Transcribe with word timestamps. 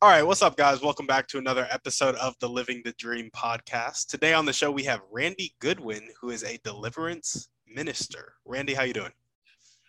All 0.00 0.08
right, 0.08 0.22
what's 0.22 0.42
up, 0.42 0.56
guys? 0.56 0.80
Welcome 0.80 1.08
back 1.08 1.26
to 1.26 1.38
another 1.38 1.66
episode 1.72 2.14
of 2.14 2.36
the 2.38 2.48
Living 2.48 2.82
the 2.84 2.92
Dream 2.92 3.30
podcast. 3.34 4.06
Today 4.06 4.32
on 4.32 4.44
the 4.44 4.52
show 4.52 4.70
we 4.70 4.84
have 4.84 5.00
Randy 5.10 5.56
Goodwin, 5.58 6.06
who 6.20 6.30
is 6.30 6.44
a 6.44 6.56
deliverance 6.62 7.48
minister. 7.66 8.34
Randy, 8.44 8.74
how 8.74 8.84
you 8.84 8.92
doing? 8.92 9.10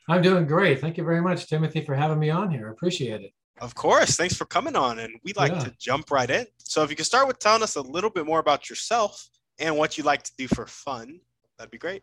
I'm 0.08 0.24
doing 0.24 0.48
great. 0.48 0.82
Thank 0.82 0.98
you 0.98 1.04
very 1.04 1.22
much, 1.22 1.46
Timothy, 1.46 1.86
for 1.86 1.94
having 1.94 2.18
me 2.18 2.32
on 2.32 2.50
here. 2.50 2.70
I 2.70 2.72
appreciate 2.72 3.22
it. 3.22 3.34
Of 3.62 3.76
course. 3.76 4.16
Thanks 4.16 4.36
for 4.36 4.46
coming 4.46 4.76
on. 4.76 4.98
And 4.98 5.14
we'd 5.24 5.38
like 5.38 5.52
yeah. 5.52 5.66
to 5.66 5.76
jump 5.78 6.10
right 6.10 6.32
in. 6.32 6.48
So, 6.58 6.82
if 6.82 6.90
you 6.90 6.96
could 6.96 7.06
start 7.06 7.28
with 7.28 7.38
telling 7.38 7.62
us 7.62 7.76
a 7.76 7.82
little 7.82 8.10
bit 8.10 8.26
more 8.26 8.40
about 8.40 8.68
yourself 8.68 9.30
and 9.60 9.78
what 9.78 10.00
you 10.00 10.04
like 10.04 10.24
to 10.24 10.32
do 10.40 10.48
for 10.48 10.66
fun, 10.66 11.20
that'd 11.60 11.70
be 11.70 11.78
great. 11.78 12.02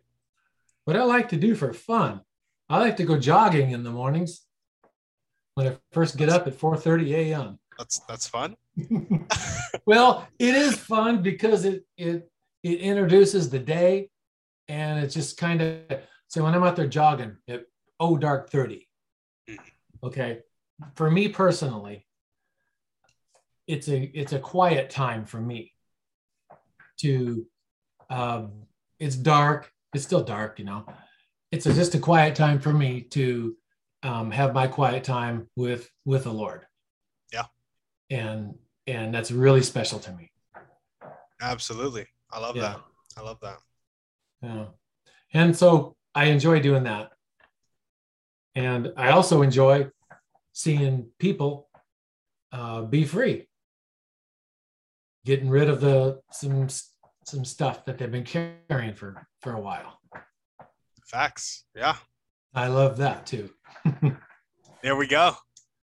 What 0.84 0.96
I 0.96 1.02
like 1.02 1.28
to 1.30 1.36
do 1.36 1.56
for 1.56 1.72
fun, 1.72 2.20
I 2.68 2.78
like 2.78 2.98
to 2.98 3.04
go 3.04 3.18
jogging 3.18 3.72
in 3.72 3.82
the 3.82 3.90
mornings 3.90 4.42
when 5.54 5.66
I 5.66 5.76
first 5.90 6.16
get 6.16 6.28
up 6.28 6.46
at 6.46 6.56
4:30 6.56 7.10
a.m. 7.12 7.58
That's 7.78 7.98
that's 8.00 8.26
fun. 8.26 8.56
well, 9.86 10.26
it 10.38 10.54
is 10.54 10.76
fun 10.76 11.22
because 11.22 11.64
it 11.64 11.84
it 11.96 12.30
it 12.62 12.80
introduces 12.80 13.50
the 13.50 13.58
day, 13.58 14.10
and 14.68 15.02
it's 15.04 15.14
just 15.14 15.36
kind 15.36 15.62
of 15.62 16.00
so 16.28 16.42
when 16.42 16.54
I'm 16.54 16.64
out 16.64 16.76
there 16.76 16.86
jogging 16.86 17.36
at 17.48 17.64
oh 18.00 18.16
dark 18.16 18.50
30. 18.50 18.88
Mm-hmm. 19.48 20.06
Okay, 20.06 20.40
for 20.94 21.10
me 21.10 21.28
personally, 21.28 22.06
it's 23.66 23.88
a 23.88 24.02
it's 24.18 24.32
a 24.32 24.38
quiet 24.38 24.90
time 24.90 25.24
for 25.24 25.40
me. 25.40 25.72
To, 27.00 27.46
um, 28.08 28.52
it's 28.98 29.16
dark. 29.16 29.70
It's 29.92 30.04
still 30.04 30.24
dark, 30.24 30.58
you 30.58 30.64
know. 30.64 30.86
It's 31.52 31.66
a, 31.66 31.74
just 31.74 31.94
a 31.94 31.98
quiet 31.98 32.34
time 32.34 32.58
for 32.58 32.72
me 32.72 33.02
to 33.10 33.54
um, 34.02 34.30
have 34.30 34.54
my 34.54 34.66
quiet 34.66 35.04
time 35.04 35.48
with 35.56 35.90
with 36.06 36.24
the 36.24 36.32
Lord 36.32 36.65
and 38.10 38.54
and 38.86 39.14
that's 39.14 39.30
really 39.30 39.62
special 39.62 39.98
to 39.98 40.12
me. 40.12 40.30
Absolutely. 41.40 42.06
I 42.30 42.38
love 42.38 42.56
yeah. 42.56 42.62
that. 42.62 42.80
I 43.16 43.20
love 43.22 43.40
that. 43.40 43.58
Yeah. 44.42 44.66
And 45.34 45.56
so 45.56 45.96
i 46.14 46.26
enjoy 46.26 46.60
doing 46.60 46.84
that. 46.84 47.10
And 48.54 48.92
i 48.96 49.10
also 49.10 49.42
enjoy 49.42 49.88
seeing 50.52 51.08
people 51.18 51.68
uh, 52.52 52.82
be 52.82 53.04
free. 53.04 53.48
Getting 55.24 55.50
rid 55.50 55.68
of 55.68 55.80
the 55.80 56.20
some 56.30 56.68
some 57.24 57.44
stuff 57.44 57.84
that 57.86 57.98
they've 57.98 58.10
been 58.10 58.24
carrying 58.24 58.94
for 58.94 59.26
for 59.40 59.54
a 59.54 59.60
while. 59.60 60.00
Facts. 61.06 61.64
Yeah. 61.74 61.96
I 62.54 62.68
love 62.68 62.98
that 62.98 63.26
too. 63.26 63.50
There 64.82 64.94
we 64.94 65.08
go 65.08 65.34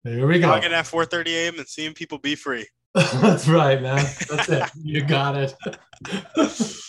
there 0.04 0.28
we 0.28 0.40
go. 0.40 0.48
Logging 0.48 0.74
at 0.74 0.86
4:30 0.86 1.28
a.m. 1.28 1.60
and 1.60 1.68
seeing 1.68 1.94
people 1.94 2.18
be 2.18 2.36
free. 2.36 2.68
That's 2.96 3.48
right, 3.48 3.82
man. 3.82 4.06
That's 4.30 4.50
it. 4.50 4.70
You 4.82 5.04
got 5.04 5.36
it. 5.36 5.56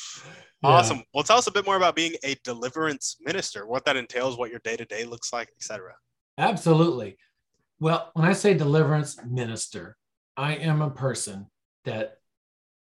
awesome. 0.63 0.97
Yeah. 0.99 1.03
Well, 1.13 1.25
tell 1.25 1.39
us 1.39 1.47
a 1.47 1.53
bit 1.53 1.67
more 1.67 1.77
about 1.77 1.95
being 1.95 2.15
a 2.25 2.37
deliverance 2.43 3.17
minister, 3.21 3.67
what 3.67 3.85
that 3.85 3.97
entails, 3.97 4.39
what 4.39 4.51
your 4.51 4.61
day 4.61 4.77
to 4.77 4.85
day 4.85 5.05
looks 5.05 5.33
like, 5.33 5.51
etc. 5.59 5.95
Absolutely. 6.39 7.19
Well, 7.81 8.11
when 8.15 8.27
I 8.27 8.33
say 8.33 8.55
deliverance 8.55 9.19
minister, 9.25 9.97
I 10.37 10.55
am 10.55 10.81
a 10.81 10.91
person 10.91 11.47
that 11.85 12.19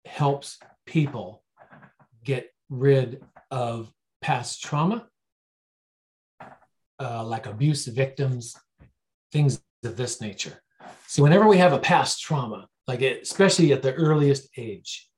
helps 0.05 0.59
people 0.85 1.43
get 2.23 2.53
rid 2.69 3.23
of 3.49 3.91
past 4.21 4.63
trauma, 4.63 5.07
uh, 6.99 7.25
like 7.25 7.45
abuse 7.45 7.85
victims, 7.87 8.55
things 9.31 9.61
of 9.83 9.97
this 9.97 10.21
nature. 10.21 10.61
See, 11.07 11.21
whenever 11.21 11.47
we 11.47 11.57
have 11.57 11.73
a 11.73 11.79
past 11.79 12.21
trauma, 12.21 12.67
like 12.87 13.01
it, 13.01 13.21
especially 13.23 13.73
at 13.73 13.81
the 13.81 13.93
earliest 13.93 14.49
age, 14.57 15.09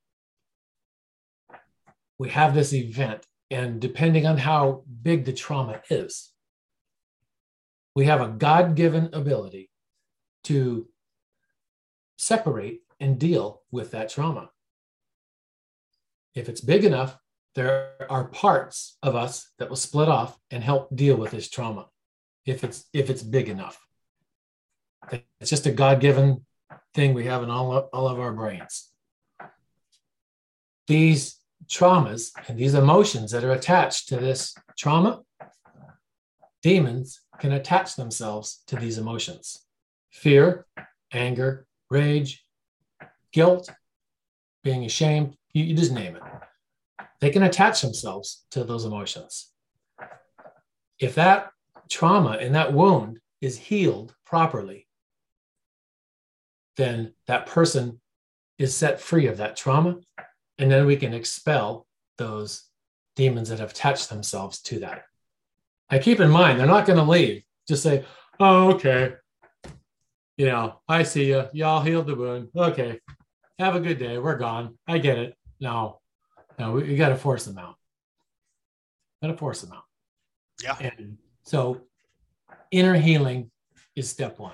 we 2.18 2.30
have 2.30 2.54
this 2.54 2.74
event, 2.74 3.26
and 3.52 3.80
depending 3.80 4.26
on 4.26 4.38
how 4.38 4.84
big 5.02 5.26
the 5.26 5.34
trauma 5.34 5.82
is, 5.90 6.32
we 7.96 8.06
have 8.06 8.22
a 8.22 8.30
God 8.30 8.76
given 8.76 9.10
ability 9.14 9.70
to 10.46 10.88
separate 12.18 12.82
and 13.00 13.20
deal 13.20 13.62
with 13.72 13.92
that 13.92 14.10
trauma. 14.10 14.50
If 16.34 16.50
it's 16.50 16.62
big 16.62 16.86
enough, 16.86 17.18
there 17.56 17.92
are 18.10 18.26
parts 18.26 18.98
of 19.04 19.16
us 19.16 19.52
that 19.60 19.70
will 19.70 19.76
split 19.76 20.10
off 20.10 20.38
and 20.50 20.64
help 20.64 20.96
deal 20.96 21.16
with 21.16 21.32
this 21.32 21.50
trauma 21.50 21.88
if 22.46 22.64
it's 22.64 22.86
if 22.94 23.10
it's 23.10 23.24
big 23.24 23.48
enough 23.48 23.80
it's 25.12 25.50
just 25.50 25.66
a 25.66 25.72
God-given 25.72 26.46
thing 26.94 27.14
we 27.14 27.26
have 27.26 27.44
in 27.44 27.50
all 27.50 27.74
of, 27.74 27.90
all 27.94 28.08
of 28.08 28.20
our 28.20 28.32
brains. 28.32 28.90
These 30.88 31.38
traumas 31.68 32.32
and 32.48 32.58
these 32.58 32.74
emotions 32.74 33.32
that 33.32 33.44
are 33.44 33.52
attached 33.52 34.10
to 34.10 34.18
this 34.18 34.56
trauma, 34.78 35.22
demons 36.62 37.22
can 37.40 37.54
attach 37.54 37.96
themselves 37.96 38.64
to 38.68 38.76
these 38.76 38.98
emotions. 38.98 39.66
Fear, 40.12 40.66
anger, 41.12 41.66
rage, 41.90 42.46
guilt, 43.32 43.70
being 44.64 44.86
ashamed, 44.86 45.36
you, 45.54 45.64
you 45.64 45.76
just 45.76 45.92
name 45.92 46.16
it. 46.16 46.22
They 47.20 47.30
can 47.30 47.44
attach 47.44 47.82
themselves 47.82 48.46
to 48.52 48.64
those 48.64 48.86
emotions. 48.86 49.52
If 51.00 51.16
that 51.16 51.50
trauma 51.90 52.38
and 52.40 52.56
that 52.56 52.74
wound 52.74 53.20
is 53.42 53.58
healed 53.58 54.14
properly, 54.26 54.88
then 56.78 57.14
that 57.28 57.46
person 57.46 58.00
is 58.58 58.76
set 58.76 59.00
free 59.00 59.28
of 59.28 59.38
that 59.38 59.56
trauma. 59.56 59.98
And 60.58 60.72
then 60.72 60.86
we 60.86 60.96
can 60.96 61.14
expel 61.14 61.88
those 62.18 62.66
demons 63.16 63.50
that 63.50 63.60
have 63.60 63.72
attached 63.72 64.10
themselves 64.10 64.62
to 64.64 64.80
that. 64.80 65.04
I 65.90 66.00
keep 66.00 66.20
in 66.20 66.30
mind, 66.30 66.60
they're 66.60 66.68
not 66.68 66.86
going 66.86 67.00
to 67.00 67.10
leave. 67.10 67.44
Just 67.68 67.84
say, 67.84 68.06
oh, 68.40 68.74
okay. 68.74 69.16
You 70.38 70.48
know, 70.48 70.82
I 70.88 71.04
see 71.04 71.28
you. 71.28 71.46
Y'all 71.54 71.82
healed 71.82 72.08
the 72.08 72.16
wound. 72.16 72.50
Okay. 72.56 73.00
Have 73.60 73.76
a 73.76 73.80
good 73.80 74.00
day. 74.00 74.18
We're 74.18 74.38
gone. 74.38 74.78
I 74.88 74.98
get 74.98 75.18
it. 75.18 75.36
No, 75.60 76.00
no, 76.58 76.72
we, 76.72 76.84
we 76.84 76.96
got 76.96 77.10
to 77.10 77.16
force 77.16 77.46
them 77.46 77.58
out. 77.58 77.76
Got 79.22 79.30
to 79.30 79.38
force 79.38 79.62
them 79.62 79.74
out. 79.74 79.84
Yeah. 80.62 80.78
And 80.80 81.18
so 81.44 81.82
inner 82.72 82.96
healing 82.96 83.52
is 83.96 84.10
step 84.10 84.40
one. 84.40 84.54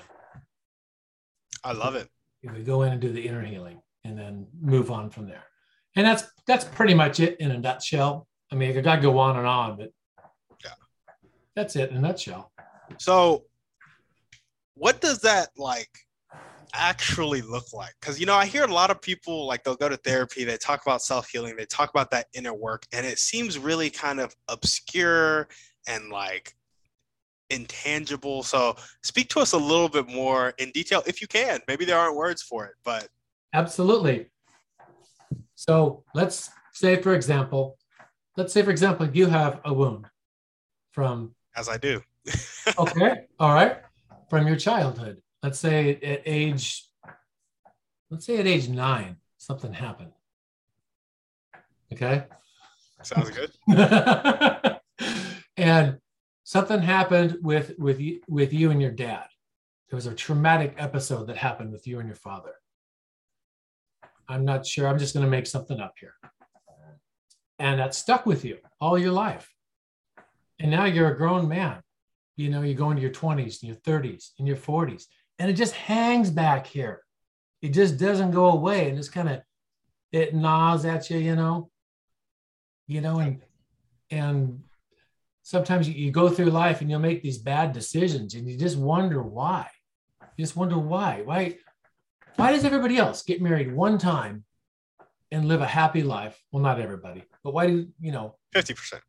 I 1.64 1.74
love 1.74 1.96
it. 1.96 2.08
If 2.42 2.54
we 2.54 2.64
go 2.64 2.84
in 2.84 2.94
and 2.94 3.02
do 3.02 3.12
the 3.12 3.28
inner 3.28 3.44
healing 3.44 3.82
and 4.04 4.18
then 4.18 4.48
move 4.62 4.92
on 4.92 5.10
from 5.10 5.28
there. 5.28 5.44
And 5.96 6.06
that's 6.06 6.24
that's 6.48 6.64
pretty 6.64 6.94
much 6.94 7.20
it 7.20 7.40
in 7.40 7.52
a 7.52 7.58
nutshell. 7.58 8.28
I 8.52 8.56
mean, 8.56 8.72
I 8.72 8.74
could 8.74 9.02
go 9.02 9.18
on 9.18 9.38
and 9.38 9.48
on, 9.48 9.78
but 9.78 9.92
yeah, 10.64 10.72
that's 11.56 11.76
it 11.76 11.92
in 11.92 11.98
a 11.98 12.02
nutshell. 12.02 12.52
So, 12.98 13.44
what 14.76 15.02
does 15.02 15.20
that 15.22 15.50
like 15.58 15.90
actually 16.74 17.42
look 17.42 17.74
like? 17.74 17.94
Because 18.00 18.20
you 18.20 18.26
know, 18.26 18.36
I 18.36 18.46
hear 18.46 18.64
a 18.64 18.74
lot 18.74 18.92
of 18.92 19.02
people 19.02 19.46
like 19.46 19.64
they'll 19.64 19.76
go 19.76 19.90
to 19.90 19.98
therapy, 19.98 20.44
they 20.44 20.58
talk 20.58 20.82
about 20.86 21.02
self 21.02 21.28
healing, 21.30 21.56
they 21.56 21.66
talk 21.66 21.90
about 21.90 22.12
that 22.12 22.28
inner 22.34 22.54
work, 22.54 22.86
and 22.94 23.06
it 23.06 23.20
seems 23.20 23.60
really 23.60 23.90
kind 23.90 24.20
of 24.20 24.36
obscure 24.48 25.48
and 25.88 26.10
like 26.10 26.56
intangible. 27.50 28.44
So 28.44 28.76
speak 29.04 29.30
to 29.30 29.40
us 29.40 29.54
a 29.54 29.58
little 29.58 29.90
bit 29.90 30.08
more 30.08 30.54
in 30.58 30.72
detail 30.72 31.04
if 31.06 31.22
you 31.22 31.28
can. 31.28 31.60
Maybe 31.68 31.86
there 31.86 31.98
aren't 31.98 32.16
words 32.16 32.42
for 32.42 32.66
it, 32.66 32.74
but 32.84 33.08
absolutely. 33.54 34.28
So 35.56 36.04
let's 36.14 36.50
say, 36.74 37.02
for 37.02 37.14
example, 37.14 37.78
let's 38.38 38.54
say, 38.54 38.62
for 38.62 38.72
example, 38.72 39.10
you 39.10 39.28
have 39.28 39.60
a 39.66 39.74
wound 39.74 40.06
from 40.92 41.36
as 41.56 41.70
I 41.70 41.78
do. 41.78 42.02
okay. 42.80 43.26
All 43.40 43.54
right. 43.54 43.78
From 44.30 44.48
your 44.48 44.56
childhood. 44.56 45.22
Let's 45.42 45.60
say 45.60 45.96
at 46.04 46.22
age, 46.26 46.86
let's 48.10 48.26
say 48.26 48.38
at 48.38 48.48
age 48.48 48.70
nine, 48.70 49.18
something 49.38 49.74
happened. 49.74 50.12
Okay. 51.92 52.26
Sounds 53.02 53.32
good. 53.32 53.52
and 55.58 55.98
something 56.50 56.82
happened 56.82 57.38
with 57.42 57.78
with 57.78 58.00
you, 58.00 58.22
with 58.28 58.52
you 58.54 58.72
and 58.72 58.82
your 58.82 58.92
dad 58.92 59.28
there 59.90 59.98
was 59.98 60.06
a 60.06 60.14
traumatic 60.14 60.76
episode 60.78 61.28
that 61.28 61.38
happened 61.38 61.72
with 61.72 61.88
you 61.88 62.00
and 62.00 62.08
your 62.08 62.16
father. 62.16 62.54
I'm 64.28 64.46
not 64.46 64.66
sure. 64.66 64.88
I'm 64.88 65.00
just 65.00 65.16
going 65.16 65.26
to 65.26 65.30
make 65.30 65.48
something 65.48 65.80
up 65.80 65.96
here. 66.00 66.14
And 67.58 67.80
that 67.80 67.96
stuck 67.96 68.26
with 68.26 68.46
you 68.46 68.60
all 68.80 68.98
your 69.00 69.12
life. 69.12 69.52
And 70.60 70.70
now 70.70 70.86
you're 70.86 71.12
a 71.12 71.18
grown 71.18 71.48
man. 71.48 71.82
You 72.38 72.50
know, 72.50 72.62
you 72.62 72.76
go 72.76 72.92
into 72.92 73.02
your 73.02 73.12
20s 73.12 73.62
and 73.62 73.70
your 73.70 73.78
30s 73.78 74.30
and 74.38 74.48
your 74.48 74.58
40s, 74.58 75.06
and 75.40 75.50
it 75.50 75.56
just 75.56 75.74
hangs 75.74 76.30
back 76.30 76.68
here. 76.68 77.02
It 77.62 77.70
just 77.70 77.98
doesn't 77.98 78.32
go 78.32 78.52
away. 78.52 78.90
And 78.90 78.98
it's 78.98 79.10
kind 79.10 79.28
of, 79.28 79.42
it 80.12 80.34
gnaws 80.34 80.86
at 80.86 81.10
you, 81.10 81.18
you 81.18 81.36
know, 81.36 81.70
you 82.88 83.02
know, 83.02 83.20
and, 83.20 83.42
and 84.12 84.62
sometimes 85.50 85.90
you, 85.90 85.96
you 85.96 86.12
go 86.12 86.30
through 86.30 86.52
life 86.52 86.82
and 86.82 86.92
you'll 86.92 87.00
make 87.00 87.24
these 87.24 87.40
bad 87.40 87.74
decisions 87.74 88.36
and 88.36 88.48
you 88.48 88.56
just 88.56 88.78
wonder 88.78 89.24
why. 89.24 89.68
You 90.38 90.46
just 90.46 90.56
wonder 90.56 90.78
why. 90.78 91.24
Why, 91.26 91.58
why 92.36 92.52
does 92.52 92.66
everybody 92.66 92.98
else 92.98 93.24
get 93.24 93.42
married 93.42 93.74
one 93.74 93.98
time 93.98 94.44
and 95.32 95.48
live 95.48 95.62
a 95.62 95.66
happy 95.66 96.04
life? 96.04 96.40
Well, 96.52 96.62
not 96.62 96.80
everybody, 96.80 97.24
but 97.44 97.56
why 97.56 97.66
do 97.66 97.88
you 98.00 98.12
know? 98.12 98.36
50%. 98.54 99.00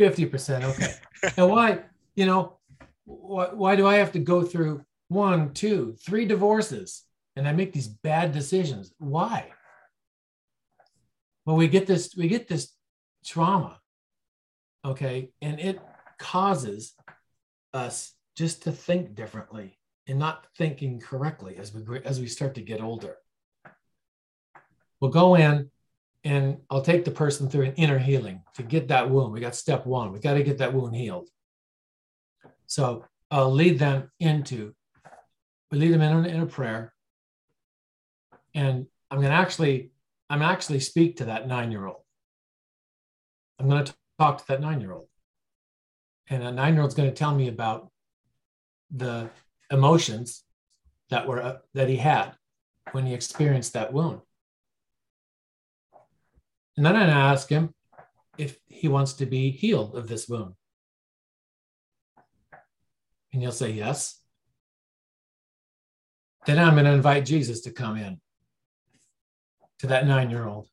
50%. 0.00 0.64
Okay. 0.64 0.94
and 1.36 1.50
why, 1.50 1.80
you 2.16 2.24
know, 2.24 2.56
why, 3.04 3.48
why 3.52 3.76
do 3.76 3.86
I 3.86 3.96
have 3.96 4.12
to 4.12 4.20
go 4.20 4.42
through 4.42 4.86
one, 5.08 5.52
two, 5.52 5.96
three 6.02 6.24
divorces 6.24 7.04
and 7.36 7.46
I 7.46 7.52
make 7.52 7.74
these 7.74 7.88
bad 7.88 8.32
decisions? 8.32 8.94
Why? 8.96 9.50
Well, 11.44 11.56
we 11.56 11.68
get 11.68 11.86
this, 11.86 12.14
we 12.16 12.26
get 12.28 12.48
this 12.48 12.72
trauma. 13.22 13.80
Okay. 14.84 15.30
And 15.42 15.60
it 15.60 15.80
causes 16.18 16.94
us 17.72 18.14
just 18.36 18.62
to 18.62 18.72
think 18.72 19.14
differently 19.14 19.78
and 20.06 20.18
not 20.18 20.46
thinking 20.56 21.00
correctly 21.00 21.56
as 21.56 21.74
we 21.74 22.00
as 22.04 22.20
we 22.20 22.26
start 22.26 22.54
to 22.54 22.62
get 22.62 22.80
older. 22.80 23.16
We'll 25.00 25.10
go 25.10 25.34
in 25.34 25.70
and 26.24 26.58
I'll 26.70 26.82
take 26.82 27.04
the 27.04 27.10
person 27.10 27.48
through 27.48 27.66
an 27.66 27.74
inner 27.74 27.98
healing 27.98 28.42
to 28.54 28.62
get 28.62 28.88
that 28.88 29.08
wound. 29.08 29.32
We 29.32 29.40
got 29.40 29.54
step 29.54 29.86
one. 29.86 30.12
We 30.12 30.18
got 30.18 30.34
to 30.34 30.42
get 30.42 30.58
that 30.58 30.74
wound 30.74 30.94
healed. 30.94 31.28
So 32.66 33.04
I'll 33.30 33.52
lead 33.52 33.78
them 33.78 34.10
into, 34.18 34.74
we 35.70 35.78
lead 35.78 35.92
them 35.92 36.02
in, 36.02 36.24
in 36.26 36.40
a 36.40 36.46
prayer. 36.46 36.92
And 38.54 38.86
I'm 39.10 39.18
going 39.18 39.30
to 39.30 39.36
actually, 39.36 39.92
I'm 40.28 40.42
actually 40.42 40.80
speak 40.80 41.18
to 41.18 41.26
that 41.26 41.46
nine-year-old. 41.46 42.02
I'm 43.58 43.68
going 43.68 43.84
to 43.84 43.94
talk 44.18 44.38
to 44.38 44.44
that 44.48 44.60
nine-year-old. 44.60 45.08
And 46.28 46.42
a 46.42 46.52
nine-year-old's 46.52 46.94
going 46.94 47.08
to 47.08 47.14
tell 47.14 47.34
me 47.34 47.48
about 47.48 47.90
the 48.90 49.30
emotions 49.70 50.44
that 51.10 51.26
were 51.26 51.42
uh, 51.42 51.56
that 51.74 51.88
he 51.88 51.96
had 51.96 52.32
when 52.92 53.06
he 53.06 53.14
experienced 53.14 53.72
that 53.74 53.92
wound. 53.92 54.20
And 56.76 56.86
then 56.86 56.96
I 56.96 57.32
ask 57.32 57.48
him 57.48 57.74
if 58.36 58.58
he 58.66 58.88
wants 58.88 59.14
to 59.14 59.26
be 59.26 59.50
healed 59.50 59.96
of 59.96 60.06
this 60.06 60.28
wound. 60.28 60.54
And 63.32 63.42
he'll 63.42 63.52
say 63.52 63.70
yes. 63.70 64.20
Then 66.46 66.58
I'm 66.58 66.74
going 66.74 66.84
to 66.84 66.92
invite 66.92 67.26
Jesus 67.26 67.62
to 67.62 67.72
come 67.72 67.96
in 67.96 68.20
to 69.80 69.88
that 69.88 70.06
nine 70.06 70.30
year 70.30 70.46
old. 70.46 70.68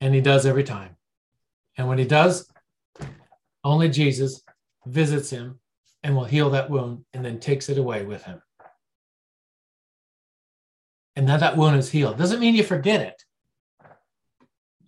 And 0.00 0.14
he 0.14 0.20
does 0.20 0.46
every 0.46 0.64
time. 0.64 0.96
And 1.76 1.88
when 1.88 1.98
he 1.98 2.04
does, 2.04 2.50
only 3.64 3.88
Jesus 3.88 4.42
visits 4.86 5.30
him 5.30 5.60
and 6.02 6.16
will 6.16 6.24
heal 6.24 6.50
that 6.50 6.70
wound 6.70 7.04
and 7.12 7.24
then 7.24 7.40
takes 7.40 7.68
it 7.68 7.78
away 7.78 8.04
with 8.04 8.24
him. 8.24 8.42
And 11.16 11.26
now 11.26 11.36
that 11.36 11.56
wound 11.56 11.76
is 11.76 11.90
healed. 11.90 12.18
Doesn't 12.18 12.40
mean 12.40 12.54
you 12.54 12.62
forget 12.62 13.00
it. 13.00 13.22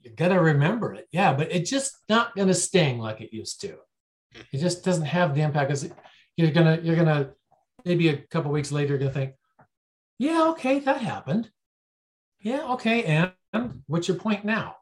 You 0.03 0.11
got 0.11 0.29
to 0.29 0.41
remember 0.41 0.95
it. 0.95 1.09
Yeah, 1.13 1.35
but 1.35 1.53
it's 1.53 1.71
just 1.71 1.97
not 2.09 2.35
going 2.35 2.49
to 2.49 2.55
sting 2.55 2.99
like 2.99 3.21
it 3.21 3.33
used 3.33 3.61
to. 3.61 3.77
It 4.53 4.59
just 4.59 4.85
doesn't 4.85 5.05
have 5.05 5.35
the 5.35 5.43
impact. 5.43 5.69
Because 5.69 5.91
you're 6.37 6.51
gonna, 6.51 6.81
you're 6.83 6.97
gonna, 6.97 7.33
maybe 7.85 8.09
a 8.09 8.17
couple 8.17 8.51
weeks 8.51 8.73
later, 8.73 8.91
you're 8.91 8.99
gonna 8.99 9.11
think, 9.11 9.35
yeah, 10.19 10.49
okay, 10.51 10.79
that 10.81 10.99
happened. 10.99 11.51
Yeah, 12.41 12.73
okay, 12.73 13.05
and 13.05 13.33
what's 13.87 14.09
your 14.09 14.17
point 14.17 14.45
now? 14.45 14.77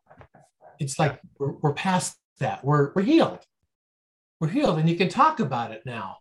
It's 0.81 0.99
like 0.99 1.21
we're, 1.39 1.53
we're 1.53 1.75
past 1.75 2.17
that. 2.41 2.65
We're 2.65 2.93
we're 2.95 3.03
healed. 3.03 3.39
We're 4.41 4.49
healed, 4.49 4.79
and 4.79 4.89
you 4.89 4.97
can 4.97 5.09
talk 5.09 5.39
about 5.39 5.71
it 5.71 5.83
now. 5.85 6.17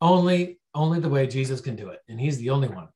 Only, 0.00 0.60
only 0.74 1.00
the 1.00 1.08
way 1.08 1.26
Jesus 1.26 1.60
can 1.60 1.76
do 1.76 1.88
it. 1.88 2.00
And 2.08 2.20
he's 2.20 2.38
the 2.38 2.50
only 2.50 2.68
one. 2.68 2.88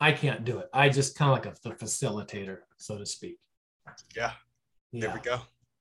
I 0.00 0.12
can't 0.12 0.44
do 0.44 0.58
it. 0.58 0.68
I 0.72 0.88
just 0.88 1.16
kind 1.16 1.30
of 1.30 1.36
like 1.36 1.46
a 1.46 1.54
the 1.62 1.74
facilitator, 1.74 2.58
so 2.78 2.96
to 2.96 3.04
speak. 3.04 3.38
Yeah. 4.16 4.32
yeah. 4.92 5.00
There 5.00 5.14
we 5.14 5.20
go. 5.20 5.40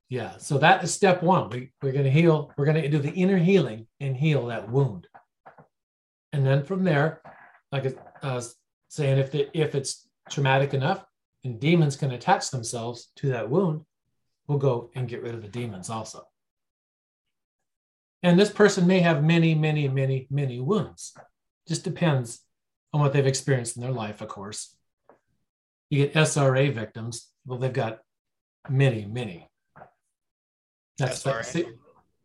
Yeah. 0.09 0.37
So 0.37 0.57
that 0.57 0.83
is 0.83 0.93
step 0.93 1.23
one. 1.23 1.49
We, 1.49 1.71
we're 1.81 1.93
going 1.93 2.03
to 2.03 2.11
heal. 2.11 2.51
We're 2.57 2.65
going 2.65 2.81
to 2.81 2.89
do 2.89 2.99
the 2.99 3.11
inner 3.11 3.37
healing 3.37 3.87
and 4.01 4.15
heal 4.15 4.47
that 4.47 4.69
wound. 4.69 5.07
And 6.33 6.45
then 6.45 6.63
from 6.63 6.83
there, 6.83 7.21
like 7.71 7.85
I 8.21 8.35
was 8.35 8.55
saying, 8.89 9.17
if 9.17 9.31
the, 9.31 9.49
if 9.53 9.75
it's 9.75 10.09
traumatic 10.29 10.73
enough 10.73 11.05
and 11.43 11.59
demons 11.59 11.95
can 11.95 12.11
attach 12.11 12.51
themselves 12.51 13.11
to 13.17 13.29
that 13.29 13.49
wound, 13.49 13.85
we'll 14.47 14.57
go 14.57 14.89
and 14.95 15.07
get 15.07 15.21
rid 15.21 15.35
of 15.35 15.41
the 15.41 15.47
demons 15.47 15.89
also. 15.89 16.27
And 18.21 18.37
this 18.37 18.51
person 18.51 18.85
may 18.85 18.99
have 18.99 19.23
many, 19.23 19.55
many, 19.55 19.87
many, 19.87 20.27
many 20.29 20.59
wounds. 20.59 21.13
Just 21.67 21.83
depends 21.83 22.41
on 22.93 22.99
what 22.99 23.13
they've 23.13 23.25
experienced 23.25 23.77
in 23.77 23.81
their 23.83 23.91
life, 23.91 24.21
of 24.21 24.27
course. 24.27 24.75
You 25.89 26.05
get 26.05 26.13
SRA 26.13 26.73
victims, 26.73 27.29
well, 27.45 27.59
they've 27.59 27.71
got 27.71 27.99
many, 28.67 29.05
many. 29.05 29.47
That's 30.97 31.23
that, 31.23 31.65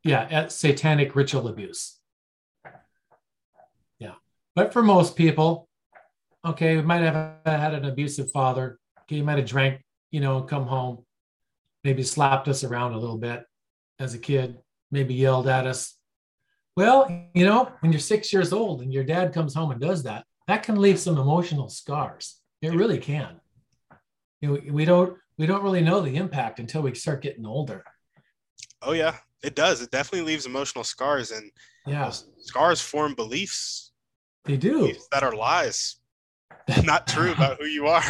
yeah, 0.02 0.49
satanic 0.49 1.14
ritual 1.14 1.49
abuse. 1.49 1.99
Yeah. 3.99 4.14
But 4.56 4.72
for 4.72 4.82
most 4.82 5.17
people, 5.17 5.69
okay, 6.44 6.76
we 6.76 6.82
might 6.82 7.02
have 7.02 7.37
had 7.46 7.75
an 7.75 7.84
abusive 7.84 8.31
father. 8.32 8.78
You 9.08 9.22
might 9.22 9.38
have 9.38 9.46
drank, 9.46 9.82
you 10.10 10.20
know, 10.20 10.42
come 10.42 10.66
home, 10.66 11.04
maybe 11.82 12.02
slapped 12.02 12.48
us 12.48 12.64
around 12.64 12.92
a 12.92 12.98
little 12.98 13.18
bit 13.18 13.44
as 13.98 14.14
a 14.14 14.18
kid 14.18 14.58
maybe 14.94 15.12
yelled 15.12 15.48
at 15.48 15.66
us. 15.66 15.96
Well, 16.76 17.28
you 17.34 17.44
know, 17.44 17.70
when 17.80 17.92
you're 17.92 18.00
six 18.00 18.32
years 18.32 18.52
old 18.52 18.80
and 18.80 18.92
your 18.92 19.04
dad 19.04 19.34
comes 19.34 19.54
home 19.54 19.72
and 19.72 19.80
does 19.80 20.05
that, 20.05 20.24
that 20.46 20.62
can 20.62 20.81
leave 20.81 20.98
some 20.98 21.19
emotional 21.19 21.69
scars. 21.69 22.40
It 22.62 22.72
really 22.72 22.98
can. 22.98 23.40
You 24.40 24.48
know, 24.48 24.60
we 24.72 24.84
don't 24.84 25.17
we 25.36 25.46
don't 25.46 25.62
really 25.62 25.81
know 25.81 26.00
the 26.00 26.17
impact 26.17 26.60
until 26.60 26.82
we 26.82 26.94
start 26.94 27.22
getting 27.22 27.44
older. 27.44 27.84
Oh 28.82 28.93
yeah, 28.93 29.17
it 29.43 29.55
does. 29.55 29.82
It 29.82 29.90
definitely 29.90 30.26
leaves 30.26 30.46
emotional 30.46 30.84
scars, 30.84 31.31
and 31.31 31.50
yeah, 31.86 32.10
scars 32.38 32.81
form 32.81 33.14
beliefs. 33.14 33.93
They 34.44 34.56
do 34.56 34.81
beliefs 34.81 35.08
that 35.12 35.22
are 35.22 35.34
lies, 35.34 35.96
not 36.84 37.06
true 37.06 37.32
about 37.32 37.58
who 37.58 37.67
you 37.67 37.86
are. 37.86 38.05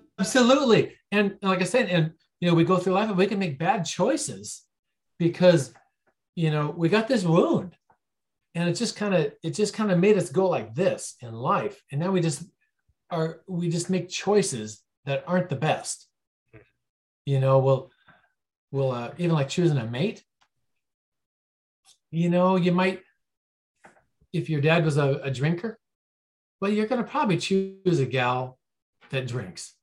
Absolutely, 0.18 0.96
and 1.12 1.36
like 1.42 1.60
I 1.60 1.64
said, 1.64 1.88
and 1.88 2.12
you 2.40 2.48
know, 2.48 2.54
we 2.54 2.64
go 2.64 2.76
through 2.78 2.94
life 2.94 3.08
and 3.08 3.18
we 3.18 3.26
can 3.26 3.38
make 3.38 3.58
bad 3.58 3.84
choices 3.84 4.62
because 5.18 5.72
you 6.36 6.50
know, 6.50 6.72
we 6.76 6.88
got 6.90 7.08
this 7.08 7.24
wound 7.24 7.74
and 8.54 8.68
it 8.68 8.74
just 8.74 8.96
kind 8.96 9.14
of 9.14 9.32
it 9.42 9.50
just 9.50 9.74
kind 9.74 9.90
of 9.90 9.98
made 9.98 10.16
us 10.16 10.30
go 10.30 10.48
like 10.48 10.74
this 10.74 11.16
in 11.20 11.32
life. 11.32 11.82
And 11.90 12.00
now 12.00 12.10
we 12.10 12.20
just 12.20 12.44
are 13.10 13.40
we 13.46 13.68
just 13.68 13.90
make 13.90 14.08
choices 14.08 14.82
that 15.04 15.24
aren't 15.26 15.48
the 15.48 15.56
best. 15.56 16.06
You 17.24 17.40
know 17.40 17.58
we'll 17.58 17.90
we'll 18.70 18.92
uh, 18.92 19.12
even 19.18 19.34
like 19.34 19.48
choosing 19.48 19.78
a 19.78 19.86
mate. 19.86 20.22
You 22.10 22.30
know 22.30 22.56
you 22.56 22.72
might 22.72 23.00
if 24.32 24.50
your 24.50 24.60
dad 24.60 24.84
was 24.84 24.98
a, 24.98 25.20
a 25.22 25.30
drinker 25.30 25.78
well 26.60 26.70
you're 26.70 26.86
going 26.86 27.02
to 27.02 27.10
probably 27.10 27.38
choose 27.38 28.00
a 28.00 28.04
gal 28.04 28.58
that 29.10 29.26
drinks 29.26 29.75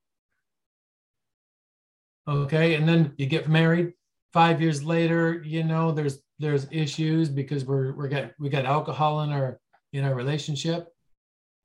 okay 2.26 2.74
and 2.74 2.88
then 2.88 3.12
you 3.16 3.26
get 3.26 3.48
married. 3.48 3.92
Five 4.32 4.60
years 4.60 4.82
later 4.82 5.42
you 5.44 5.62
know 5.62 5.92
there's 5.92 6.18
there's 6.38 6.66
issues 6.70 7.28
because 7.28 7.64
we're 7.64 7.92
we're 7.92 8.08
got 8.08 8.32
we 8.38 8.48
got 8.48 8.64
alcohol 8.64 9.22
in 9.22 9.30
our 9.30 9.60
in 9.92 10.04
our 10.04 10.14
relationship 10.14 10.88